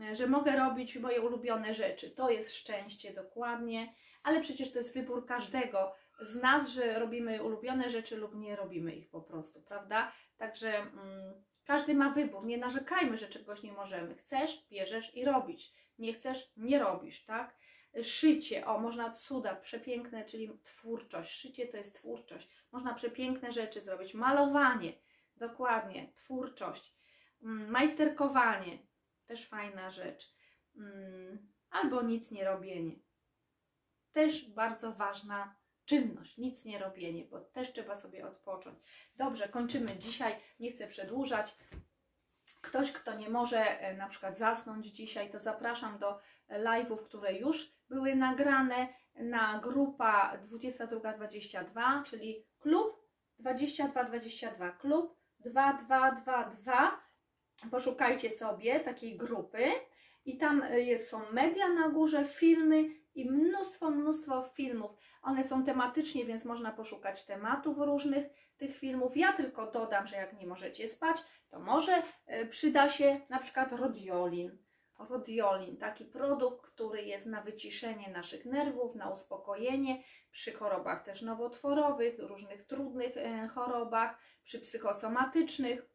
E, 0.00 0.16
że 0.16 0.26
mogę 0.26 0.56
robić 0.56 0.96
moje 0.96 1.20
ulubione 1.20 1.74
rzeczy, 1.74 2.10
to 2.10 2.30
jest 2.30 2.54
szczęście 2.54 3.14
dokładnie, 3.14 3.94
ale 4.22 4.40
przecież 4.40 4.72
to 4.72 4.78
jest 4.78 4.94
wybór 4.94 5.26
każdego 5.26 5.92
z 6.20 6.34
nas, 6.34 6.68
że 6.68 6.98
robimy 6.98 7.42
ulubione 7.42 7.90
rzeczy 7.90 8.16
lub 8.16 8.34
nie 8.34 8.56
robimy 8.56 8.94
ich 8.94 9.10
po 9.10 9.20
prostu, 9.20 9.62
prawda? 9.62 10.12
Także 10.36 10.76
mm, 10.76 11.44
każdy 11.64 11.94
ma 11.94 12.10
wybór, 12.10 12.46
nie 12.46 12.58
narzekajmy, 12.58 13.16
że 13.16 13.28
czegoś 13.28 13.62
nie 13.62 13.72
możemy. 13.72 14.14
Chcesz, 14.14 14.66
bierzesz 14.70 15.14
i 15.16 15.24
robisz. 15.24 15.72
Nie 15.98 16.12
chcesz, 16.12 16.52
nie 16.56 16.78
robisz, 16.78 17.24
tak? 17.24 17.56
Szycie, 18.02 18.66
o, 18.66 18.78
można 18.78 19.10
cuda, 19.10 19.56
przepiękne, 19.56 20.24
czyli 20.24 20.50
twórczość. 20.64 21.30
Szycie 21.30 21.66
to 21.66 21.76
jest 21.76 21.96
twórczość. 21.96 22.48
Można 22.72 22.94
przepiękne 22.94 23.52
rzeczy 23.52 23.80
zrobić. 23.80 24.14
Malowanie, 24.14 24.92
dokładnie, 25.36 26.12
twórczość. 26.14 26.94
Mm, 27.42 27.70
majsterkowanie, 27.70 28.78
też 29.26 29.48
fajna 29.48 29.90
rzecz. 29.90 30.34
Mm, 30.76 31.48
albo 31.70 32.02
nic 32.02 32.30
nie 32.30 32.44
robienie. 32.44 32.96
Też 34.12 34.50
bardzo 34.50 34.92
ważna 34.92 35.56
czynność, 35.84 36.38
nic 36.38 36.64
nie 36.64 36.78
robienie, 36.78 37.24
bo 37.24 37.40
też 37.40 37.72
trzeba 37.72 37.94
sobie 37.94 38.26
odpocząć. 38.26 38.78
Dobrze, 39.16 39.48
kończymy 39.48 39.96
dzisiaj, 39.96 40.36
nie 40.60 40.72
chcę 40.72 40.86
przedłużać. 40.86 41.56
Ktoś, 42.60 42.92
kto 42.92 43.14
nie 43.14 43.30
może 43.30 43.80
e, 43.80 43.96
na 43.96 44.08
przykład 44.08 44.38
zasnąć 44.38 44.86
dzisiaj, 44.86 45.30
to 45.30 45.38
zapraszam 45.38 45.98
do 45.98 46.18
live'ów, 46.50 47.04
które 47.04 47.34
już 47.34 47.72
były 47.88 48.16
nagrane 48.16 48.88
na 49.14 49.58
grupa 49.58 50.38
2222, 50.38 52.02
czyli 52.06 52.46
klub 52.58 53.04
2222, 53.38 54.70
klub 54.72 55.16
2222. 55.38 57.03
Poszukajcie 57.70 58.30
sobie 58.30 58.80
takiej 58.80 59.16
grupy 59.16 59.66
i 60.24 60.38
tam 60.38 60.62
e, 60.62 60.80
jest, 60.80 61.08
są 61.10 61.32
media 61.32 61.68
na 61.68 61.88
górze, 61.88 62.24
filmy 62.24 62.84
i 63.14 63.30
mnóstwo, 63.30 63.90
mnóstwo 63.90 64.42
filmów. 64.42 64.90
One 65.22 65.44
są 65.44 65.64
tematycznie, 65.64 66.24
więc 66.24 66.44
można 66.44 66.72
poszukać 66.72 67.26
tematów 67.26 67.78
różnych 67.78 68.26
tych 68.56 68.76
filmów. 68.76 69.16
Ja 69.16 69.32
tylko 69.32 69.70
dodam, 69.70 70.06
że 70.06 70.16
jak 70.16 70.38
nie 70.38 70.46
możecie 70.46 70.88
spać, 70.88 71.16
to 71.50 71.60
może 71.60 72.02
e, 72.26 72.46
przyda 72.46 72.88
się 72.88 73.20
na 73.30 73.38
przykład 73.38 73.72
rodiolin. 73.72 74.58
Rodiolin, 74.98 75.76
taki 75.76 76.04
produkt, 76.04 76.66
który 76.66 77.02
jest 77.02 77.26
na 77.26 77.42
wyciszenie 77.42 78.10
naszych 78.10 78.44
nerwów, 78.44 78.94
na 78.94 79.10
uspokojenie 79.10 80.02
przy 80.30 80.52
chorobach 80.52 81.04
też 81.04 81.22
nowotworowych, 81.22 82.18
różnych 82.18 82.62
trudnych 82.62 83.16
e, 83.16 83.48
chorobach, 83.48 84.18
przy 84.44 84.60
psychosomatycznych. 84.60 85.93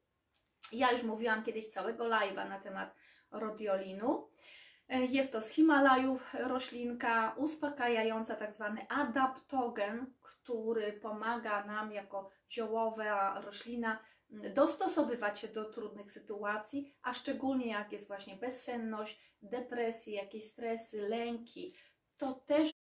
Ja 0.71 0.91
już 0.91 1.03
mówiłam 1.03 1.43
kiedyś 1.43 1.69
całego 1.69 2.03
live'a 2.03 2.49
na 2.49 2.59
temat 2.59 2.95
rodiolinu. 3.31 4.29
E, 4.89 5.05
jest 5.05 5.31
to 5.31 5.41
z 5.41 5.49
Himalajów 5.49 6.33
roślinka 6.33 7.35
uspokajająca, 7.37 8.35
tak 8.35 8.53
zwany 8.53 8.87
adaptogen, 8.89 10.13
który 10.21 10.93
pomaga 10.93 11.65
nam 11.65 11.91
jako 11.91 12.29
ziołowa 12.51 13.41
roślina 13.41 13.99
dostosowywać 14.29 15.39
się 15.39 15.47
do 15.47 15.65
trudnych 15.65 16.11
sytuacji, 16.11 16.93
a 17.01 17.13
szczególnie 17.13 17.67
jak 17.67 17.91
jest 17.91 18.07
właśnie 18.07 18.35
bezsenność, 18.35 19.21
depresje, 19.41 20.15
jakieś 20.15 20.51
stresy, 20.51 21.01
lęki, 21.01 21.73
to 22.17 22.33
też 22.33 22.71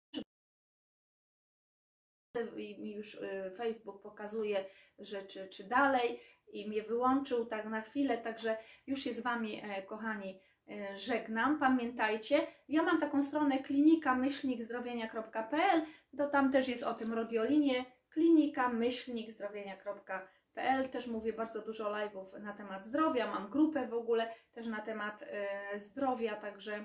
mi 2.55 2.93
już 2.93 3.14
y, 3.14 3.55
Facebook 3.57 4.03
pokazuje, 4.03 4.64
że 4.99 5.23
czy, 5.23 5.49
czy 5.49 5.64
dalej 5.64 6.21
i 6.53 6.69
mnie 6.69 6.83
wyłączył 6.83 7.47
tak 7.47 7.65
na 7.67 7.81
chwilę, 7.81 8.19
także 8.19 8.57
już 8.87 9.01
się 9.01 9.13
z 9.13 9.21
Wami, 9.21 9.63
e, 9.65 9.83
kochani, 9.83 10.41
e, 10.69 10.99
żegnam. 10.99 11.59
Pamiętajcie, 11.59 12.47
ja 12.69 12.83
mam 12.83 13.01
taką 13.01 13.23
stronę 13.23 13.59
klinika 13.59 14.15
myślnikzdrowienia.pl, 14.15 15.83
to 16.19 16.29
tam 16.29 16.53
też 16.53 16.69
jest 16.69 16.83
o 16.83 16.95
tym 16.95 17.13
rodiolinie, 17.13 17.85
klinika 18.11 18.69
myślnikzdrowienia.pl 18.69 20.29
PL. 20.59 20.89
Też 20.89 21.07
mówię 21.07 21.33
bardzo 21.33 21.63
dużo 21.63 21.85
live'ów 21.85 22.41
na 22.41 22.53
temat 22.53 22.85
zdrowia. 22.85 23.31
Mam 23.31 23.51
grupę 23.51 23.87
w 23.87 23.95
ogóle 23.95 24.35
też 24.53 24.67
na 24.67 24.81
temat 24.81 25.23
y, 25.23 25.81
zdrowia, 25.81 26.37
także, 26.37 26.85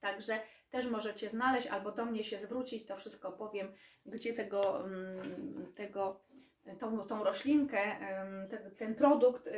także 0.00 0.40
też 0.70 0.86
możecie 0.86 1.30
znaleźć 1.30 1.66
albo 1.66 1.92
do 1.92 2.04
mnie 2.04 2.24
się 2.24 2.38
zwrócić. 2.38 2.86
To 2.86 2.96
wszystko 2.96 3.32
powiem, 3.32 3.72
gdzie 4.06 4.32
tego, 4.32 4.84
mm, 4.84 5.72
tego 5.76 6.20
tą, 6.80 7.06
tą 7.06 7.24
roślinkę, 7.24 7.96
ten 8.78 8.94
produkt 8.94 9.48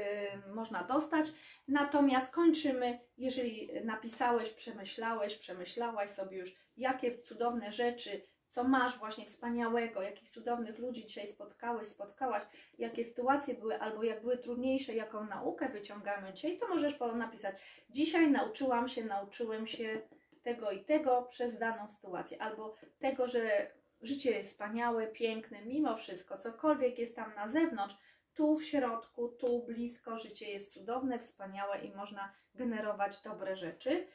można 0.55 0.85
dostać. 0.85 1.33
Natomiast 1.69 2.33
kończymy, 2.33 2.99
jeżeli 3.19 3.71
napisałeś, 3.85 4.51
przemyślałeś, 4.51 5.37
przemyślałaś 5.37 6.11
sobie 6.11 6.39
już, 6.39 6.57
jakie 6.77 7.19
cudowne 7.19 7.73
rzeczy 7.73 8.23
co 8.49 8.65
masz 8.65 8.99
właśnie 8.99 9.25
wspaniałego, 9.27 10.03
jakich 10.03 10.29
cudownych 10.29 10.79
ludzi 10.79 11.07
dzisiaj 11.07 11.29
spotkałeś, 11.29 11.89
spotkałaś, 11.89 12.43
jakie 12.79 13.05
sytuacje 13.05 13.55
były, 13.55 13.81
albo 13.81 14.03
jak 14.03 14.21
były 14.21 14.39
trudniejsze, 14.39 14.95
jaką 14.95 15.25
naukę 15.27 15.69
wyciągamy 15.69 16.33
dzisiaj, 16.33 16.59
to 16.59 16.69
możesz 16.69 16.99
napisać. 17.15 17.57
Dzisiaj 17.91 18.31
nauczyłam 18.31 18.89
się, 18.89 19.05
nauczyłem 19.05 19.67
się 19.67 20.01
tego 20.43 20.71
i 20.71 20.85
tego 20.85 21.23
przez 21.23 21.59
daną 21.59 21.91
sytuację, 21.91 22.43
albo 22.43 22.75
tego, 22.99 23.27
że 23.27 23.71
życie 24.03 24.31
jest 24.31 24.51
wspaniałe, 24.51 25.07
piękne, 25.07 25.65
mimo 25.65 25.97
wszystko, 25.97 26.37
cokolwiek 26.37 26.99
jest 26.99 27.17
tam 27.17 27.35
na 27.35 27.49
zewnątrz, 27.49 27.97
tu 28.35 28.57
w 28.57 28.65
środku, 28.65 29.29
tu 29.29 29.63
blisko, 29.67 30.19
życie 30.19 30.51
jest 30.51 30.75
cudowne, 30.75 31.19
wspaniałe 31.19 31.79
i 31.79 31.95
można 31.95 32.35
generować 32.55 33.23
dobre 33.23 33.57
rzeczy. 33.57 34.07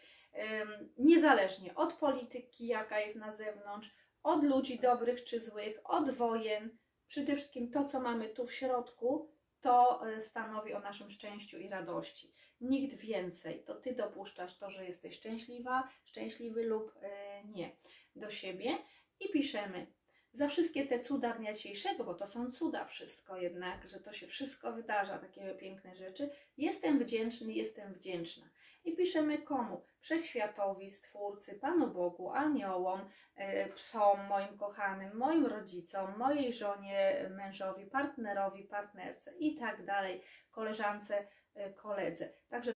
Niezależnie 0.97 1.75
od 1.75 1.93
polityki, 1.93 2.67
jaka 2.67 2.99
jest 2.99 3.15
na 3.15 3.31
zewnątrz, 3.31 3.95
od 4.23 4.43
ludzi 4.43 4.79
dobrych 4.79 5.23
czy 5.23 5.39
złych, 5.39 5.79
od 5.83 6.11
wojen, 6.11 6.77
przede 7.07 7.35
wszystkim 7.35 7.71
to, 7.71 7.85
co 7.85 7.99
mamy 7.99 8.29
tu 8.29 8.45
w 8.45 8.53
środku, 8.53 9.29
to 9.61 10.07
y, 10.09 10.21
stanowi 10.21 10.73
o 10.73 10.79
naszym 10.79 11.09
szczęściu 11.09 11.59
i 11.59 11.69
radości. 11.69 12.33
Nikt 12.61 12.95
więcej. 12.95 13.63
To 13.63 13.75
Ty 13.75 13.95
dopuszczasz 13.95 14.57
to, 14.57 14.69
że 14.69 14.85
jesteś 14.85 15.15
szczęśliwa, 15.15 15.89
szczęśliwy 16.03 16.63
lub 16.63 16.89
y, 16.89 16.99
nie 17.47 17.75
do 18.15 18.29
siebie 18.29 18.77
i 19.19 19.29
piszemy 19.29 19.87
za 20.33 20.47
wszystkie 20.47 20.87
te 20.87 20.99
cuda 20.99 21.33
dnia 21.33 21.53
dzisiejszego, 21.53 22.03
bo 22.03 22.13
to 22.13 22.27
są 22.27 22.51
cuda 22.51 22.85
wszystko 22.85 23.37
jednak, 23.37 23.89
że 23.89 23.99
to 23.99 24.13
się 24.13 24.27
wszystko 24.27 24.73
wydarza, 24.73 25.17
takie 25.17 25.55
piękne 25.55 25.95
rzeczy. 25.95 26.29
Jestem 26.57 26.99
wdzięczny, 26.99 27.53
jestem 27.53 27.93
wdzięczna. 27.93 28.49
I 28.85 28.95
piszemy 28.95 29.37
komu? 29.37 29.85
Wszechświatowi, 29.99 30.91
Stwórcy, 30.91 31.59
Panu 31.59 31.87
Bogu, 31.87 32.29
aniołom, 32.29 33.09
e, 33.35 33.69
psom, 33.69 34.27
moim 34.27 34.57
kochanym, 34.57 35.17
moim 35.17 35.45
rodzicom, 35.45 36.17
mojej 36.17 36.53
żonie, 36.53 37.29
mężowi, 37.35 37.85
partnerowi, 37.85 38.63
partnerce 38.63 39.33
i 39.37 39.55
tak 39.55 39.85
dalej, 39.85 40.21
koleżance, 40.51 41.27
e, 41.53 41.73
koledze. 41.73 42.33
Także 42.49 42.73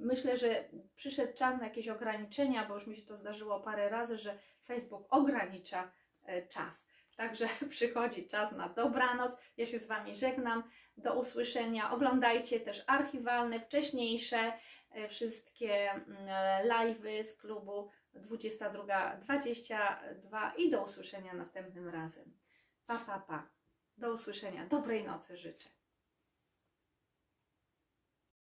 myślę, 0.00 0.36
że 0.36 0.64
przyszedł 0.96 1.34
czas 1.34 1.60
na 1.60 1.64
jakieś 1.64 1.88
ograniczenia, 1.88 2.66
bo 2.68 2.74
już 2.74 2.86
mi 2.86 2.96
się 2.96 3.02
to 3.02 3.16
zdarzyło 3.16 3.60
parę 3.60 3.88
razy, 3.88 4.18
że 4.18 4.38
Facebook 4.64 5.06
ogranicza 5.10 5.92
e, 6.24 6.46
czas. 6.46 6.86
Także 7.16 7.48
przychodzi 7.68 8.28
czas 8.28 8.52
na 8.52 8.68
dobranoc. 8.68 9.36
Ja 9.56 9.66
się 9.66 9.78
z 9.78 9.86
Wami 9.86 10.16
żegnam. 10.16 10.70
Do 10.96 11.20
usłyszenia. 11.20 11.90
Oglądajcie 11.90 12.60
też 12.60 12.84
archiwalne, 12.86 13.60
wcześniejsze 13.60 14.52
e, 14.90 15.08
wszystkie 15.08 15.90
mm, 15.90 16.28
live'y 16.68 17.24
z 17.24 17.36
klubu 17.36 17.90
22.22 18.14 20.50
i 20.56 20.70
do 20.70 20.84
usłyszenia 20.84 21.34
następnym 21.34 21.88
razem. 21.88 22.38
Pa, 22.86 22.98
pa, 22.98 23.18
pa. 23.18 23.50
Do 23.96 24.12
usłyszenia. 24.12 24.66
Dobrej 24.66 25.04
nocy 25.04 25.36
życzę. 25.36 25.68